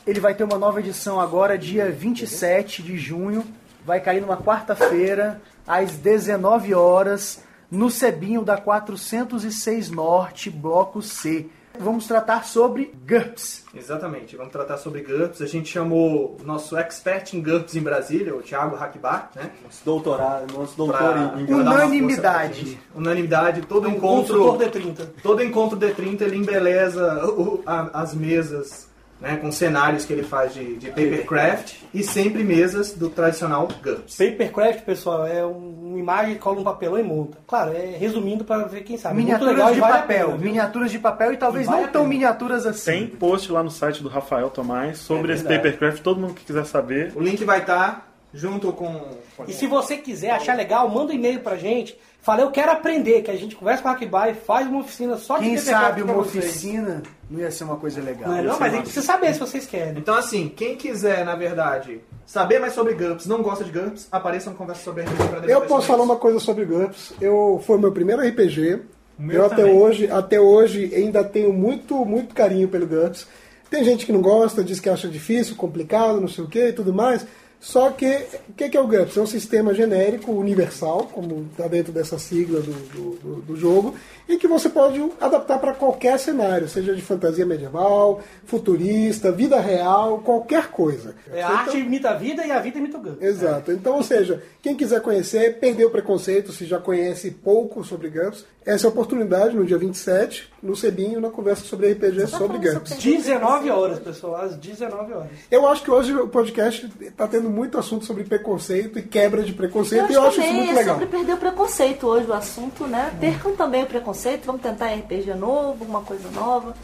ele 0.06 0.20
vai 0.20 0.34
ter 0.34 0.44
uma 0.44 0.58
nova 0.58 0.80
edição 0.80 1.20
agora, 1.20 1.56
dia 1.58 1.90
27 1.90 2.82
de 2.82 2.96
junho. 2.96 3.44
Vai 3.86 4.00
cair 4.00 4.20
numa 4.20 4.36
quarta-feira, 4.36 5.40
às 5.66 5.92
19 5.92 6.74
horas, 6.74 7.42
no 7.70 7.90
Cebinho 7.90 8.42
da 8.42 8.56
406 8.56 9.90
Norte, 9.90 10.48
Bloco 10.50 11.02
C. 11.02 11.46
Vamos 11.78 12.06
tratar 12.06 12.44
sobre 12.44 12.94
GURPS. 13.04 13.64
Exatamente, 13.74 14.36
vamos 14.36 14.52
tratar 14.52 14.78
sobre 14.78 15.00
GURPS. 15.02 15.42
A 15.42 15.46
gente 15.46 15.68
chamou 15.72 16.36
o 16.40 16.44
nosso 16.44 16.76
expert 16.76 17.34
em 17.34 17.42
GURPS 17.42 17.74
em 17.74 17.80
Brasília, 17.82 18.32
o 18.34 18.40
Thiago 18.40 18.76
Hackbar, 18.76 19.30
né? 19.34 19.50
Nosso 19.64 19.84
doutorado, 19.84 20.54
nosso 20.56 20.76
doutor 20.76 20.96
Pra- 20.96 21.34
em 21.36 21.52
Unanimidade. 21.52 22.78
Unanimidade, 22.94 23.62
todo 23.62 23.88
Um 23.88 23.92
encontro. 23.92 24.56
D30. 24.56 25.08
Todo 25.20 25.42
encontro 25.42 25.76
D30 25.76 26.22
ele 26.22 26.36
embeleza 26.36 27.26
o- 27.26 27.60
a- 27.66 27.90
as 28.02 28.14
mesas 28.14 28.88
né, 29.20 29.36
com 29.36 29.50
cenários 29.50 30.04
que 30.04 30.12
ele 30.12 30.22
faz 30.22 30.52
de, 30.52 30.76
de 30.76 30.88
papercraft 30.88 31.74
e 31.94 32.02
sempre 32.02 32.42
mesas 32.44 32.92
do 32.94 33.08
tradicional 33.08 33.68
GURPS. 33.82 34.16
Papercraft, 34.16 34.80
pessoal, 34.84 35.26
é 35.26 35.44
um- 35.46 35.82
uma 35.94 35.98
imagem 35.98 36.34
que 36.34 36.40
cola 36.40 36.60
um 36.60 36.64
papelão 36.64 36.98
e 36.98 37.02
monta. 37.02 37.38
Claro, 37.46 37.72
é 37.72 37.96
resumindo 37.96 38.44
para 38.44 38.64
ver 38.64 38.82
quem 38.82 38.98
sabe. 38.98 39.14
Muito 39.14 39.26
Miniaturas 39.26 39.54
legal 39.56 39.72
de 39.74 39.80
vale 39.80 39.92
papel. 39.92 40.26
pena, 40.32 40.38
miniaturas 40.38 40.90
de 40.90 40.98
papel 40.98 41.32
e 41.32 41.36
talvez 41.36 41.66
Vale 41.66 41.82
não 41.82 41.88
tão 41.88 42.06
miniaturas 42.06 42.66
assim. 42.66 42.90
Tem 42.90 43.06
post 43.06 43.50
lá 43.52 43.62
no 43.62 43.70
site 43.70 44.02
do 44.02 44.08
Rafael 44.08 44.50
Tomás 44.50 44.98
sobre 44.98 45.32
É 45.32 45.34
esse 45.36 45.44
papercraft. 45.44 46.02
Todo 46.02 46.20
mundo 46.20 46.34
que 46.34 46.44
quiser 46.44 46.64
saber. 46.66 47.12
O 47.14 47.20
link 47.20 47.42
vai 47.44 47.60
estar 47.60 48.13
junto 48.34 48.72
com... 48.72 49.00
com- 49.36 49.44
E 49.46 49.52
se 49.52 49.66
você 49.66 49.96
quiser 49.96 50.30
achar 50.30 50.56
legal, 50.56 50.88
manda 50.90 51.12
um 51.12 51.16
e-mail 51.16 51.40
pra 51.40 51.56
gente. 51.56 51.96
Fala, 52.20 52.40
eu 52.40 52.50
quero 52.50 52.72
aprender, 52.72 53.20
que 53.22 53.30
a 53.30 53.36
gente 53.36 53.54
conversa 53.54 53.82
com 53.82 53.88
a 53.88 53.92
Hackby, 53.92 54.34
faz 54.46 54.66
uma 54.66 54.80
oficina 54.80 55.16
só 55.18 55.36
de 55.38 55.44
Quem 55.44 55.58
sabe 55.58 56.02
uma 56.02 56.14
vocês. 56.14 56.42
oficina 56.44 57.02
não 57.30 57.38
ia 57.38 57.50
ser 57.50 57.64
uma 57.64 57.76
coisa 57.76 58.00
legal. 58.00 58.30
Não, 58.30 58.38
é 58.38 58.42
não 58.42 58.48
mas 58.52 58.60
a 58.60 58.64
uma- 58.64 58.70
gente 58.70 58.82
precisa 58.84 59.04
saber 59.06 59.34
se 59.34 59.40
vocês 59.40 59.66
querem. 59.66 59.98
Então, 59.98 60.14
assim, 60.16 60.48
quem 60.48 60.74
quiser, 60.74 61.22
na 61.24 61.34
verdade, 61.36 62.00
saber 62.24 62.58
mais 62.60 62.72
sobre 62.72 62.94
GURPS, 62.94 63.26
não 63.26 63.42
gosta 63.42 63.62
de 63.62 63.70
GURPS, 63.70 64.08
apareça 64.10 64.48
no 64.48 64.56
Conversa 64.56 64.82
sobre 64.82 65.02
RPG 65.02 65.28
pra 65.28 65.46
Eu 65.46 65.60
posso 65.62 65.86
falar 65.86 66.02
uma 66.02 66.16
coisa 66.16 66.40
sobre 66.40 66.64
GURPS. 66.64 67.12
Eu 67.20 67.62
foi 67.66 67.76
meu 67.78 67.92
primeiro 67.92 68.22
RPG. 68.26 68.80
meu 69.18 69.36
eu 69.42 69.46
até 69.46 69.64
hoje, 69.66 70.10
até 70.10 70.40
hoje 70.40 70.92
ainda 70.94 71.22
tenho 71.22 71.52
muito, 71.52 72.06
muito 72.06 72.34
carinho 72.34 72.68
pelo 72.68 72.86
GURPS. 72.86 73.26
Tem 73.68 73.84
gente 73.84 74.06
que 74.06 74.12
não 74.12 74.22
gosta, 74.22 74.64
diz 74.64 74.80
que 74.80 74.88
acha 74.88 75.08
difícil, 75.08 75.56
complicado, 75.56 76.20
não 76.22 76.28
sei 76.28 76.42
o 76.44 76.48
que 76.48 76.68
e 76.68 76.72
tudo 76.72 76.94
mais. 76.94 77.26
Só 77.64 77.90
que 77.90 78.26
o 78.50 78.52
que, 78.52 78.68
que 78.68 78.76
é 78.76 78.80
o 78.80 78.86
GURPS? 78.86 79.16
É 79.16 79.20
um 79.22 79.26
sistema 79.26 79.72
genérico, 79.72 80.30
universal, 80.32 81.08
como 81.10 81.48
está 81.50 81.66
dentro 81.66 81.92
dessa 81.94 82.18
sigla 82.18 82.60
do, 82.60 82.72
do, 82.72 83.36
do- 83.40 83.56
jogo, 83.56 83.94
e 84.28 84.36
que 84.36 84.46
você 84.46 84.68
pode 84.68 85.02
adaptar 85.18 85.58
para 85.58 85.72
qualquer 85.72 86.18
cenário, 86.18 86.68
seja 86.68 86.94
de 86.94 87.00
fantasia 87.00 87.46
medieval, 87.46 88.20
futurista, 88.44 89.32
vida 89.32 89.58
real, 89.60 90.18
qualquer 90.18 90.68
coisa. 90.70 91.14
É, 91.32 91.42
a 91.42 91.46
Então- 91.46 91.56
arte 91.58 91.78
imita 91.78 92.10
a 92.10 92.14
vida 92.14 92.46
e 92.46 92.50
a 92.50 92.60
vida 92.60 92.78
imita 92.78 92.98
o 92.98 93.00
GURPS. 93.00 93.22
Exato. 93.22 93.72
Então, 93.72 93.96
ou 93.96 94.02
seja, 94.02 94.42
quem 94.60 94.76
quiser 94.76 95.00
conhecer, 95.00 95.58
perdeu 95.58 95.88
o 95.88 95.90
preconceito, 95.90 96.52
se 96.52 96.66
já 96.66 96.78
conhece 96.78 97.30
pouco 97.30 97.82
sobre 97.82 98.10
GURPS, 98.10 98.44
essa 98.66 98.86
é 98.86 98.88
a 98.88 98.90
oportunidade 98.90 99.54
no 99.56 99.64
dia 99.64 99.76
27, 99.78 100.50
no 100.62 100.74
Cebinho, 100.76 101.20
na 101.20 101.28
conversa 101.30 101.64
sobre 101.64 101.92
RPG 101.92 102.26
sobre 102.26 102.58
GURPS. 102.58 102.96
19 102.96 103.70
horas, 103.70 103.98
pessoal, 103.98 104.36
às 104.36 104.54
19 104.56 105.12
horas. 105.12 105.28
Eu 105.50 105.66
acho 105.68 105.82
que 105.82 105.90
hoje 105.90 106.14
o 106.14 106.28
podcast 106.28 106.90
está 107.00 107.26
tendo 107.26 107.53
muito 107.54 107.78
assunto 107.78 108.04
sobre 108.04 108.24
preconceito 108.24 108.98
e 108.98 109.02
quebra 109.02 109.42
de 109.42 109.52
preconceito, 109.52 110.10
e 110.10 110.14
eu 110.14 110.22
acho 110.22 110.40
isso 110.40 110.52
muito 110.52 110.72
é 110.72 110.74
legal. 110.74 110.94
sobre 110.94 111.16
perder 111.16 111.32
o 111.34 111.36
preconceito 111.36 112.06
hoje 112.06 112.26
o 112.26 112.32
assunto, 112.32 112.86
né? 112.86 113.16
Percam 113.20 113.54
também 113.54 113.84
o 113.84 113.86
preconceito, 113.86 114.44
vamos 114.44 114.60
tentar 114.60 114.92
RPG 114.92 115.34
novo, 115.34 115.84
uma 115.84 116.02
coisa 116.02 116.28
nova. 116.30 116.74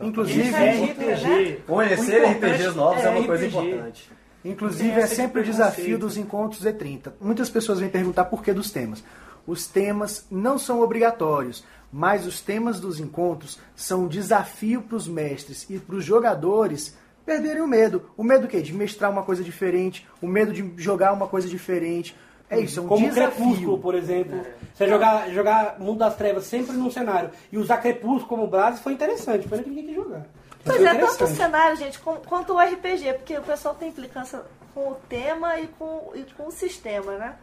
Inclusive, 0.00 0.54
é 0.54 0.86
dito, 0.86 1.00
né? 1.00 1.56
Conhecer 1.66 2.24
RPGs 2.24 2.76
novos 2.76 3.02
é, 3.02 3.06
é 3.06 3.10
uma 3.10 3.24
coisa 3.24 3.46
RPG. 3.46 3.58
importante. 3.58 4.10
Inclusive, 4.44 5.00
é 5.00 5.06
sempre 5.06 5.40
o 5.40 5.44
desafio 5.44 5.98
dos 5.98 6.16
encontros 6.16 6.64
E30. 6.64 7.12
Muitas 7.20 7.48
pessoas 7.48 7.78
vêm 7.78 7.88
perguntar 7.88 8.24
por 8.24 8.42
que 8.42 8.52
dos 8.52 8.70
temas. 8.70 9.02
Os 9.46 9.66
temas 9.66 10.26
não 10.30 10.58
são 10.58 10.80
obrigatórios, 10.80 11.64
mas 11.92 12.26
os 12.26 12.40
temas 12.40 12.80
dos 12.80 12.98
encontros 12.98 13.58
são 13.74 14.04
um 14.04 14.08
desafio 14.08 14.82
para 14.82 14.96
os 14.96 15.06
mestres 15.06 15.66
e 15.68 15.78
para 15.78 15.96
os 15.96 16.04
jogadores 16.04 16.96
perderem 17.24 17.62
o 17.62 17.66
medo. 17.66 18.10
O 18.16 18.22
medo 18.24 18.46
o 18.46 18.48
quê? 18.48 18.60
De 18.60 18.72
mestrar 18.72 19.10
uma 19.10 19.22
coisa 19.22 19.42
diferente, 19.42 20.06
o 20.20 20.26
medo 20.26 20.52
de 20.52 20.72
jogar 20.76 21.12
uma 21.12 21.26
coisa 21.26 21.48
diferente. 21.48 22.16
É 22.50 22.60
isso, 22.60 22.80
é 22.80 22.82
um 22.82 22.88
Como 22.88 23.08
desafio. 23.08 23.30
Crepúsculo, 23.44 23.78
por 23.78 23.94
exemplo. 23.94 24.40
Você 24.74 24.86
jogar, 24.86 25.30
jogar 25.30 25.78
Mundo 25.80 25.98
das 26.00 26.14
Trevas 26.16 26.44
sempre 26.44 26.76
num 26.76 26.90
cenário 26.90 27.30
e 27.50 27.56
usar 27.56 27.78
Crepúsculo 27.78 28.26
como 28.26 28.46
base 28.46 28.82
foi 28.82 28.92
interessante, 28.92 29.48
pena 29.48 29.62
que 29.62 29.70
ninguém 29.70 29.86
quis 29.86 29.94
jogar. 29.96 30.26
Pois 30.64 30.76
foi 30.76 30.86
é, 30.86 30.94
tanto 30.94 31.24
o 31.24 31.26
cenário, 31.28 31.76
gente, 31.76 31.98
com- 31.98 32.16
quanto 32.16 32.52
o 32.52 32.58
RPG, 32.60 33.14
porque 33.14 33.36
o 33.38 33.42
pessoal 33.42 33.74
tem 33.74 33.88
implicância 33.88 34.42
com 34.74 34.90
o 34.92 34.94
tema 35.08 35.58
e 35.58 35.66
com, 35.78 36.12
e 36.14 36.24
com 36.36 36.46
o 36.46 36.52
sistema, 36.52 37.12
né? 37.16 37.34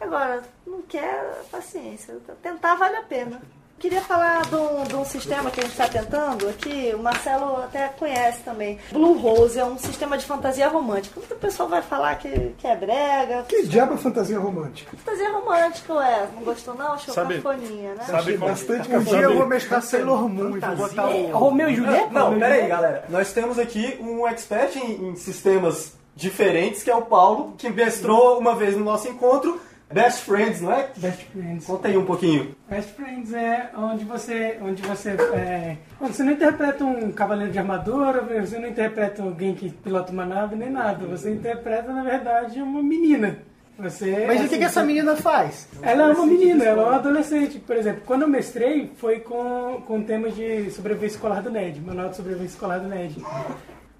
Agora, 0.00 0.42
não 0.66 0.80
quer, 0.82 1.42
paciência. 1.50 2.16
Tentar 2.40 2.74
vale 2.76 2.96
a 2.96 3.02
pena. 3.02 3.42
Queria 3.82 4.00
falar 4.00 4.42
de 4.42 4.54
um, 4.54 4.84
de 4.84 4.94
um 4.94 5.04
sistema 5.04 5.50
que 5.50 5.58
a 5.58 5.64
gente 5.64 5.72
está 5.72 5.88
tentando 5.88 6.48
aqui, 6.48 6.92
o 6.94 7.02
Marcelo 7.02 7.56
até 7.56 7.88
conhece 7.88 8.38
também. 8.44 8.78
Blue 8.92 9.18
Rose 9.18 9.58
é 9.58 9.64
um 9.64 9.76
sistema 9.76 10.16
de 10.16 10.24
fantasia 10.24 10.68
romântica. 10.68 11.18
Muito 11.18 11.34
pessoal 11.34 11.68
vai 11.68 11.82
falar 11.82 12.14
que, 12.14 12.54
que 12.58 12.64
é 12.64 12.76
brega. 12.76 13.42
Que 13.48 13.66
diabo 13.66 13.94
é 13.94 13.96
fantasia 13.96 14.38
romântica? 14.38 14.96
Fantasia 14.96 15.32
romântica, 15.32 15.94
ué. 15.94 16.28
Não 16.32 16.44
gostou 16.44 16.76
não? 16.76 16.92
Achou 16.92 17.12
Sabe- 17.12 17.40
cafoninha, 17.40 17.96
né? 17.96 18.04
Sabe 18.04 18.36
bastante 18.36 18.94
Um 18.94 19.02
dia 19.02 19.22
eu 19.22 19.34
vou 19.36 19.46
mestrar 19.48 19.82
Sailor 19.82 20.28
Moon 20.28 20.56
e 20.56 20.60
vou 20.60 20.76
botar 20.76 21.08
o... 21.08 21.36
Romeu 21.36 21.68
e 21.68 21.74
Julieta? 21.74 22.10
Não, 22.12 22.36
e 22.36 22.38
pera 22.38 22.54
aí, 22.54 22.68
galera. 22.68 23.04
Nós 23.08 23.32
temos 23.32 23.58
aqui 23.58 23.98
um 24.00 24.24
expert 24.28 24.76
em, 24.76 25.08
em 25.08 25.16
sistemas 25.16 25.94
diferentes, 26.14 26.84
que 26.84 26.90
é 26.90 26.94
o 26.94 27.02
Paulo, 27.02 27.54
que 27.58 27.68
mestrou 27.68 28.38
uma 28.38 28.54
vez 28.54 28.76
no 28.76 28.84
nosso 28.84 29.08
encontro 29.08 29.60
Best 29.92 30.24
Friends, 30.24 30.60
não 30.60 30.72
é? 30.72 30.88
Best 30.96 31.24
Friends. 31.26 31.66
Conta 31.66 31.88
aí 31.88 31.96
um 31.96 32.04
pouquinho. 32.04 32.54
Best 32.68 32.92
Friends 32.92 33.32
é 33.32 33.70
onde 33.76 34.04
você, 34.04 34.58
onde 34.62 34.82
você, 34.82 35.10
é, 35.10 35.76
onde 36.00 36.14
você 36.14 36.22
não 36.22 36.32
interpreta 36.32 36.84
um 36.84 37.12
cavaleiro 37.12 37.52
de 37.52 37.58
armadura, 37.58 38.22
você 38.22 38.58
não 38.58 38.68
interpreta 38.68 39.22
alguém 39.22 39.54
que 39.54 39.70
pilota 39.70 40.12
uma 40.12 40.26
nave 40.26 40.56
nem 40.56 40.70
nada. 40.70 41.06
Você 41.06 41.30
interpreta 41.30 41.92
na 41.92 42.02
verdade 42.02 42.60
uma 42.60 42.82
menina. 42.82 43.38
Você, 43.78 44.26
Mas 44.26 44.36
o 44.36 44.40
que, 44.40 44.46
assim, 44.46 44.58
que 44.58 44.64
essa 44.64 44.84
menina 44.84 45.16
faz? 45.16 45.66
Ela 45.80 46.10
é 46.10 46.12
uma 46.12 46.26
menina, 46.26 46.64
ela 46.64 46.82
é 46.82 46.84
uma 46.86 46.96
adolescente. 46.96 47.58
Por 47.58 47.74
exemplo, 47.74 48.02
quando 48.04 48.22
eu 48.22 48.28
mestrei, 48.28 48.92
foi 48.96 49.20
com, 49.20 49.82
com 49.86 49.98
o 49.98 50.04
tema 50.04 50.30
de 50.30 50.70
sobrevivência 50.70 51.16
escolar 51.16 51.42
do 51.42 51.50
NED, 51.50 51.80
manual 51.80 52.10
de 52.10 52.16
sobrevivência 52.16 52.54
escolar 52.54 52.78
do 52.78 52.88
NED. 52.88 53.16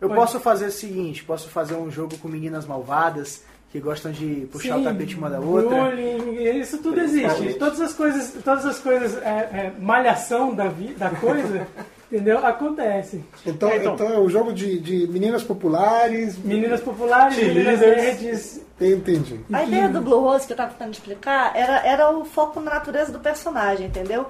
Eu 0.00 0.08
Pode. 0.08 0.20
posso 0.20 0.40
fazer 0.40 0.66
o 0.66 0.72
seguinte, 0.72 1.24
posso 1.24 1.48
fazer 1.48 1.74
um 1.74 1.90
jogo 1.90 2.18
com 2.18 2.28
meninas 2.28 2.66
malvadas 2.66 3.44
que 3.72 3.80
gostam 3.80 4.12
de 4.12 4.46
puxar 4.52 4.76
o 4.76 4.78
Sim, 4.80 4.84
tapete 4.84 5.16
uma 5.16 5.30
da 5.30 5.40
outra. 5.40 5.76
bullying, 5.86 6.42
isso 6.60 6.76
tudo 6.76 7.00
existe. 7.00 7.54
Todas 7.54 7.80
as 7.80 7.94
coisas, 7.94 8.34
todas 8.44 8.66
as 8.66 8.78
coisas, 8.78 9.16
é, 9.22 9.30
é, 9.30 9.72
malhação 9.80 10.54
da, 10.54 10.68
vi, 10.68 10.88
da 10.92 11.08
coisa, 11.08 11.66
entendeu? 12.12 12.44
Acontece. 12.44 13.24
Então, 13.46 13.70
É, 13.70 13.78
então. 13.78 13.94
então 13.94 14.12
é 14.12 14.18
um 14.18 14.28
jogo 14.28 14.52
de, 14.52 14.78
de 14.78 15.06
meninas 15.06 15.42
populares. 15.42 16.36
Meninas 16.44 16.82
populares, 16.82 17.34
meninas 17.38 17.80
verdes. 17.80 18.60
Entendi. 18.78 19.40
A 19.50 19.64
ideia 19.64 19.88
do 19.88 20.02
Blue 20.02 20.20
Rose 20.20 20.46
que 20.46 20.52
eu 20.52 20.56
tava 20.56 20.72
tentando 20.72 20.92
explicar 20.92 21.52
era, 21.56 21.78
era 21.86 22.10
o 22.10 22.26
foco 22.26 22.60
na 22.60 22.72
natureza 22.74 23.10
do 23.10 23.20
personagem, 23.20 23.86
entendeu? 23.86 24.26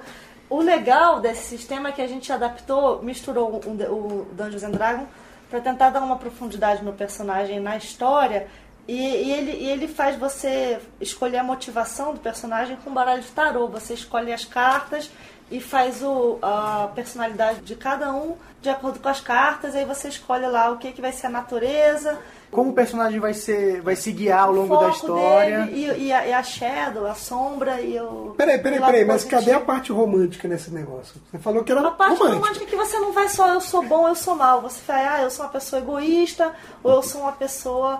O 0.49 0.61
legal 0.61 1.19
desse 1.19 1.43
sistema 1.43 1.89
é 1.89 1.91
que 1.91 2.01
a 2.01 2.07
gente 2.07 2.31
adaptou, 2.31 3.03
misturou 3.03 3.59
o 3.65 4.25
Dungeons 4.31 4.63
and 4.63 4.71
Dragons 4.71 5.07
para 5.49 5.59
tentar 5.59 5.89
dar 5.89 6.01
uma 6.01 6.15
profundidade 6.15 6.83
no 6.83 6.93
personagem, 6.93 7.59
na 7.59 7.75
história, 7.75 8.47
e, 8.87 8.93
e 8.93 9.31
ele, 9.31 9.51
e 9.51 9.69
ele 9.69 9.87
faz 9.87 10.17
você 10.17 10.79
escolher 10.99 11.37
a 11.37 11.43
motivação 11.43 12.13
do 12.13 12.19
personagem 12.19 12.77
com 12.83 12.93
baralho 12.93 13.21
de 13.21 13.29
tarô. 13.31 13.67
Você 13.67 13.93
escolhe 13.93 14.33
as 14.33 14.43
cartas 14.45 15.09
e 15.51 15.59
faz 15.61 16.01
o, 16.01 16.37
a 16.41 16.89
personalidade 16.95 17.61
de 17.61 17.75
cada 17.75 18.11
um 18.11 18.35
de 18.61 18.69
acordo 18.69 18.99
com 18.99 19.09
as 19.09 19.19
cartas, 19.19 19.75
aí 19.75 19.83
você 19.83 20.07
escolhe 20.07 20.47
lá 20.47 20.71
o 20.71 20.77
que, 20.77 20.93
que 20.93 21.01
vai 21.01 21.11
ser 21.11 21.27
a 21.27 21.29
natureza, 21.29 22.17
Como 22.49 22.69
o 22.69 22.73
personagem 22.73 23.19
vai, 23.19 23.33
ser, 23.33 23.81
vai 23.81 23.93
se 23.95 24.09
guiar 24.11 24.43
ao 24.45 24.53
longo 24.53 24.77
da 24.77 24.87
história. 24.89 25.65
dele 25.65 25.95
e, 25.97 26.05
e 26.05 26.13
a, 26.13 26.27
e 26.27 26.33
a 26.33 26.41
shadow, 26.41 27.05
a 27.05 27.13
sombra 27.13 27.81
e 27.81 27.99
o. 27.99 28.33
Peraí, 28.37 28.57
peraí, 28.59 28.79
peraí, 28.79 29.05
mas 29.05 29.25
cadê 29.25 29.51
a 29.51 29.59
parte 29.59 29.91
romântica 29.91 30.47
nesse 30.47 30.71
negócio? 30.71 31.15
Você 31.29 31.39
falou 31.39 31.61
que 31.63 31.71
era 31.73 31.85
A 31.85 31.91
parte 31.91 32.17
romântica. 32.17 32.35
romântica 32.39 32.65
é 32.65 32.67
que 32.69 32.75
você 32.77 32.97
não 32.99 33.11
vai 33.11 33.27
só 33.27 33.49
eu 33.49 33.59
sou 33.59 33.83
bom, 33.83 34.07
eu 34.07 34.15
sou 34.15 34.35
mal. 34.35 34.61
Você 34.61 34.79
vai, 34.87 35.05
ah, 35.05 35.21
eu 35.23 35.29
sou 35.29 35.45
uma 35.45 35.51
pessoa 35.51 35.81
egoísta, 35.81 36.53
ou 36.81 36.93
eu 36.93 37.03
sou 37.03 37.21
uma 37.21 37.33
pessoa. 37.33 37.99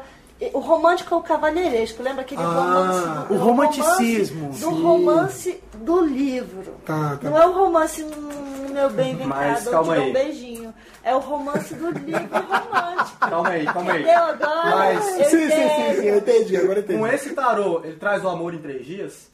O 0.54 0.60
romântico 0.60 1.14
é 1.14 1.18
o 1.18 1.22
cavalheiresco, 1.22 2.02
lembra 2.04 2.22
aquele 2.22 2.42
Ah, 2.42 2.46
romance? 2.46 3.34
o 3.34 3.38
romanticismo. 3.38 4.50
do 4.50 4.56
Sim. 4.56 4.82
romance 4.84 5.64
do 5.76 6.02
livro. 6.06 6.74
Tá, 6.86 7.18
tá. 7.22 7.30
Não 7.30 7.38
é 7.42 7.46
o 7.46 7.52
romance 7.52 8.04
hum, 8.04 8.68
meu 8.72 8.90
bem 8.90 9.16
cá, 9.18 9.58
calma 9.72 9.94
aí. 9.94 10.10
um 10.10 10.14
beijinho. 10.14 10.74
É 11.06 11.14
o 11.14 11.20
romance 11.20 11.74
do 11.76 11.90
livro 11.92 12.30
romântico. 12.32 13.18
Calma 13.20 13.50
aí, 13.50 13.66
calma 13.66 13.92
aí. 13.92 14.02
Entendeu 14.04 14.24
agora? 14.24 14.76
Mas- 14.76 15.20
Eu 15.20 15.26
Sim, 15.26 15.50
sim, 15.50 15.50
sim, 15.50 16.02
sim, 16.02 16.06
eu 16.08 16.18
entendi, 16.18 16.56
agora 16.58 16.80
entendi. 16.80 16.98
Com 17.00 17.08
esse 17.08 17.30
tarô, 17.32 17.82
ele 17.84 17.98
traz 17.98 18.24
o 18.24 18.30
amor 18.30 18.54
em 18.54 18.60
três 18.60 18.86
dias? 18.86 19.30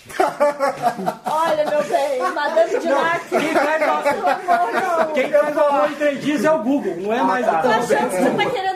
Olha, 1.26 1.66
meu 1.70 1.84
bem, 1.84 2.22
Madame 2.34 2.80
Dinac. 2.80 3.30
Quem 3.30 3.54
traz 3.54 3.82
o- 3.84 5.14
Quem 5.14 5.30
traz 5.30 5.56
o 5.56 5.60
amor 5.60 5.92
em 5.92 5.96
três 5.96 6.22
dias 6.22 6.44
é 6.46 6.52
o 6.52 6.60
Google, 6.64 6.96
não 6.98 7.14
é 7.14 7.22
mais 7.24 7.46
Tô 7.46 7.52
o 7.52 7.56
achando 7.72 8.10
que 8.10 8.16
você 8.18 8.32
tá 8.46 8.50
querendo 8.50 8.69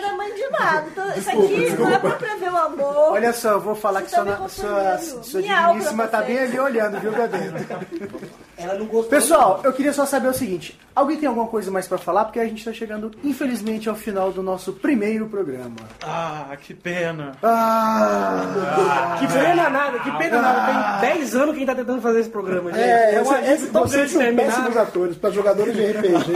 a 0.57 0.73
mãe 0.73 0.73
de 0.73 0.73
nada. 0.73 0.87
Então, 0.91 1.15
isso 1.15 1.29
aqui 1.29 1.69
não 1.77 1.93
é 1.93 1.99
pra 1.99 2.11
prever 2.11 2.51
o 2.51 2.57
amor. 2.57 3.11
Olha 3.11 3.33
só, 3.33 3.51
eu 3.51 3.61
vou 3.61 3.75
falar 3.75 4.01
Você 4.01 4.05
que 4.05 4.11
tá 4.11 4.37
sua, 4.49 4.97
sua, 4.97 5.23
sua 5.23 5.41
digníssima 5.41 6.07
tá 6.07 6.21
bem 6.21 6.39
ali 6.39 6.59
olhando, 6.59 6.99
viu, 6.99 7.11
Gabriel? 7.11 7.53
Ela 8.57 8.75
não 8.75 8.85
gostou. 8.85 9.09
Pessoal, 9.09 9.61
eu 9.63 9.73
queria 9.73 9.93
só 9.93 10.05
saber 10.05 10.27
o 10.27 10.33
seguinte: 10.33 10.79
alguém 10.95 11.17
tem 11.17 11.27
alguma 11.27 11.47
coisa 11.47 11.71
mais 11.71 11.87
pra 11.87 11.97
falar? 11.97 12.25
Porque 12.25 12.39
a 12.39 12.45
gente 12.45 12.63
tá 12.63 12.71
chegando, 12.71 13.11
infelizmente, 13.23 13.89
ao 13.89 13.95
final 13.95 14.31
do 14.31 14.43
nosso 14.43 14.73
primeiro 14.73 15.27
programa. 15.27 15.75
Ah, 16.01 16.55
que 16.61 16.73
pena. 16.73 17.31
Ah! 17.41 19.17
Que 19.19 19.27
pena 19.27 19.69
nada, 19.69 19.99
que 19.99 20.11
pena 20.17 20.41
nada. 20.41 20.99
Tem 21.01 21.15
10 21.15 21.35
anos 21.35 21.49
que 21.49 21.55
a 21.55 21.59
gente 21.59 21.67
tá 21.67 21.75
tentando 21.75 22.01
fazer 22.01 22.19
esse 22.19 22.29
programa, 22.29 22.71
gente. 22.71 22.83
É, 22.83 23.15
é 23.15 23.21
uma 23.21 23.41
esse, 23.41 23.65
vocês 23.67 24.11
são 24.11 24.35
péssimos 24.35 24.77
atores. 24.77 25.17
Para 25.17 25.31
jogadores 25.31 25.75
de 25.75 25.85
RPG, 25.85 26.33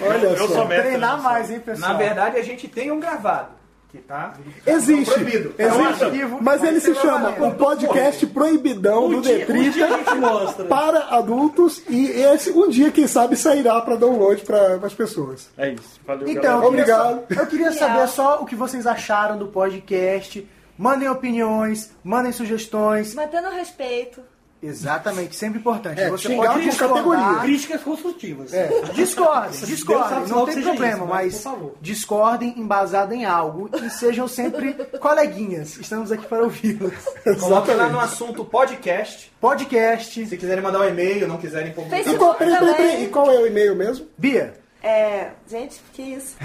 olha 0.02 0.26
Eu 0.26 0.48
só. 0.48 0.66
Treinar 0.66 1.22
mais, 1.22 1.50
hein, 1.50 1.60
pessoal? 1.60 1.92
Na 1.92 1.98
verdade, 1.98 2.36
a 2.36 2.42
gente 2.42 2.68
tem 2.68 2.90
um 2.90 3.00
gravado. 3.00 3.59
Que 3.90 3.98
tá. 3.98 4.34
Existe. 4.66 5.12
Proibido. 5.12 5.54
É 5.58 5.66
um 5.72 5.84
Existe. 5.86 6.04
arquivo, 6.04 6.38
mas 6.40 6.62
ele 6.62 6.78
se 6.80 6.94
chama 6.94 7.30
o 7.44 7.54
podcast 7.54 8.24
proibidão 8.28 9.08
do 9.08 9.16
Um 9.16 9.18
um 9.18 9.20
dia 9.20 9.38
Detrita 9.38 10.14
mostra. 10.14 10.64
para 10.66 10.98
adultos 11.16 11.82
e 11.88 12.06
esse 12.10 12.50
um 12.52 12.68
dia, 12.68 12.90
quem 12.92 13.06
sabe, 13.08 13.36
sairá 13.36 13.80
para 13.80 13.96
download 13.96 14.42
para 14.42 14.76
as 14.76 14.94
pessoas. 14.94 15.48
É 15.58 15.70
isso. 15.70 16.00
Valeu, 16.06 16.28
Então, 16.28 16.42
galera. 16.42 16.66
eu 16.66 16.70
queria, 16.70 16.82
Obrigado. 16.94 17.34
só- 17.34 17.40
eu 17.40 17.46
queria 17.48 17.72
saber 17.72 18.08
só 18.08 18.40
o 18.42 18.46
que 18.46 18.54
vocês 18.54 18.86
acharam 18.86 19.36
do 19.36 19.48
podcast. 19.48 20.48
Mandem 20.78 21.08
opiniões, 21.08 21.90
mandem 22.02 22.32
sugestões. 22.32 23.14
Mantendo 23.14 23.50
respeito. 23.50 24.22
Exatamente, 24.62 25.34
sempre 25.36 25.58
importante. 25.58 26.00
É, 26.00 26.10
Você 26.10 26.28
xingar 26.28 26.52
pode 26.52 26.64
discordar. 26.66 27.40
Críticas 27.42 27.82
construtivas. 27.82 28.52
É, 28.52 28.68
discordem, 28.92 29.58
discordem, 29.60 30.26
não 30.28 30.44
tem 30.44 30.62
problema, 30.62 30.96
isso, 30.96 31.06
mas 31.06 31.44
mas, 31.44 31.72
discordem 31.80 32.54
embasado 32.58 33.14
em 33.14 33.24
algo 33.24 33.70
e 33.82 33.88
sejam 33.88 34.28
sempre 34.28 34.74
coleguinhas. 35.00 35.78
Estamos 35.78 36.12
aqui 36.12 36.26
para 36.26 36.42
ouvi-los. 36.42 36.92
Coloque 37.40 37.72
lá 37.72 37.88
no 37.88 37.98
assunto 37.98 38.44
podcast. 38.44 39.32
Podcast. 39.40 40.26
Se 40.26 40.36
quiserem 40.36 40.62
mandar 40.62 40.80
um 40.80 40.88
e-mail, 40.88 41.26
não 41.26 41.38
quiserem 41.38 41.72
publicar. 41.72 42.00
E 42.00 42.04
Facebook 42.04 42.24
qual, 42.26 42.34
peraí, 42.34 42.58
peraí, 42.58 42.74
peraí, 42.74 42.90
também. 42.90 43.04
e 43.04 43.08
qual 43.08 43.30
é 43.30 43.38
o 43.38 43.46
e-mail 43.46 43.74
mesmo? 43.74 44.06
Bia, 44.18 44.54
É, 44.82 45.30
gente, 45.48 45.80
que 45.92 46.02
isso? 46.02 46.36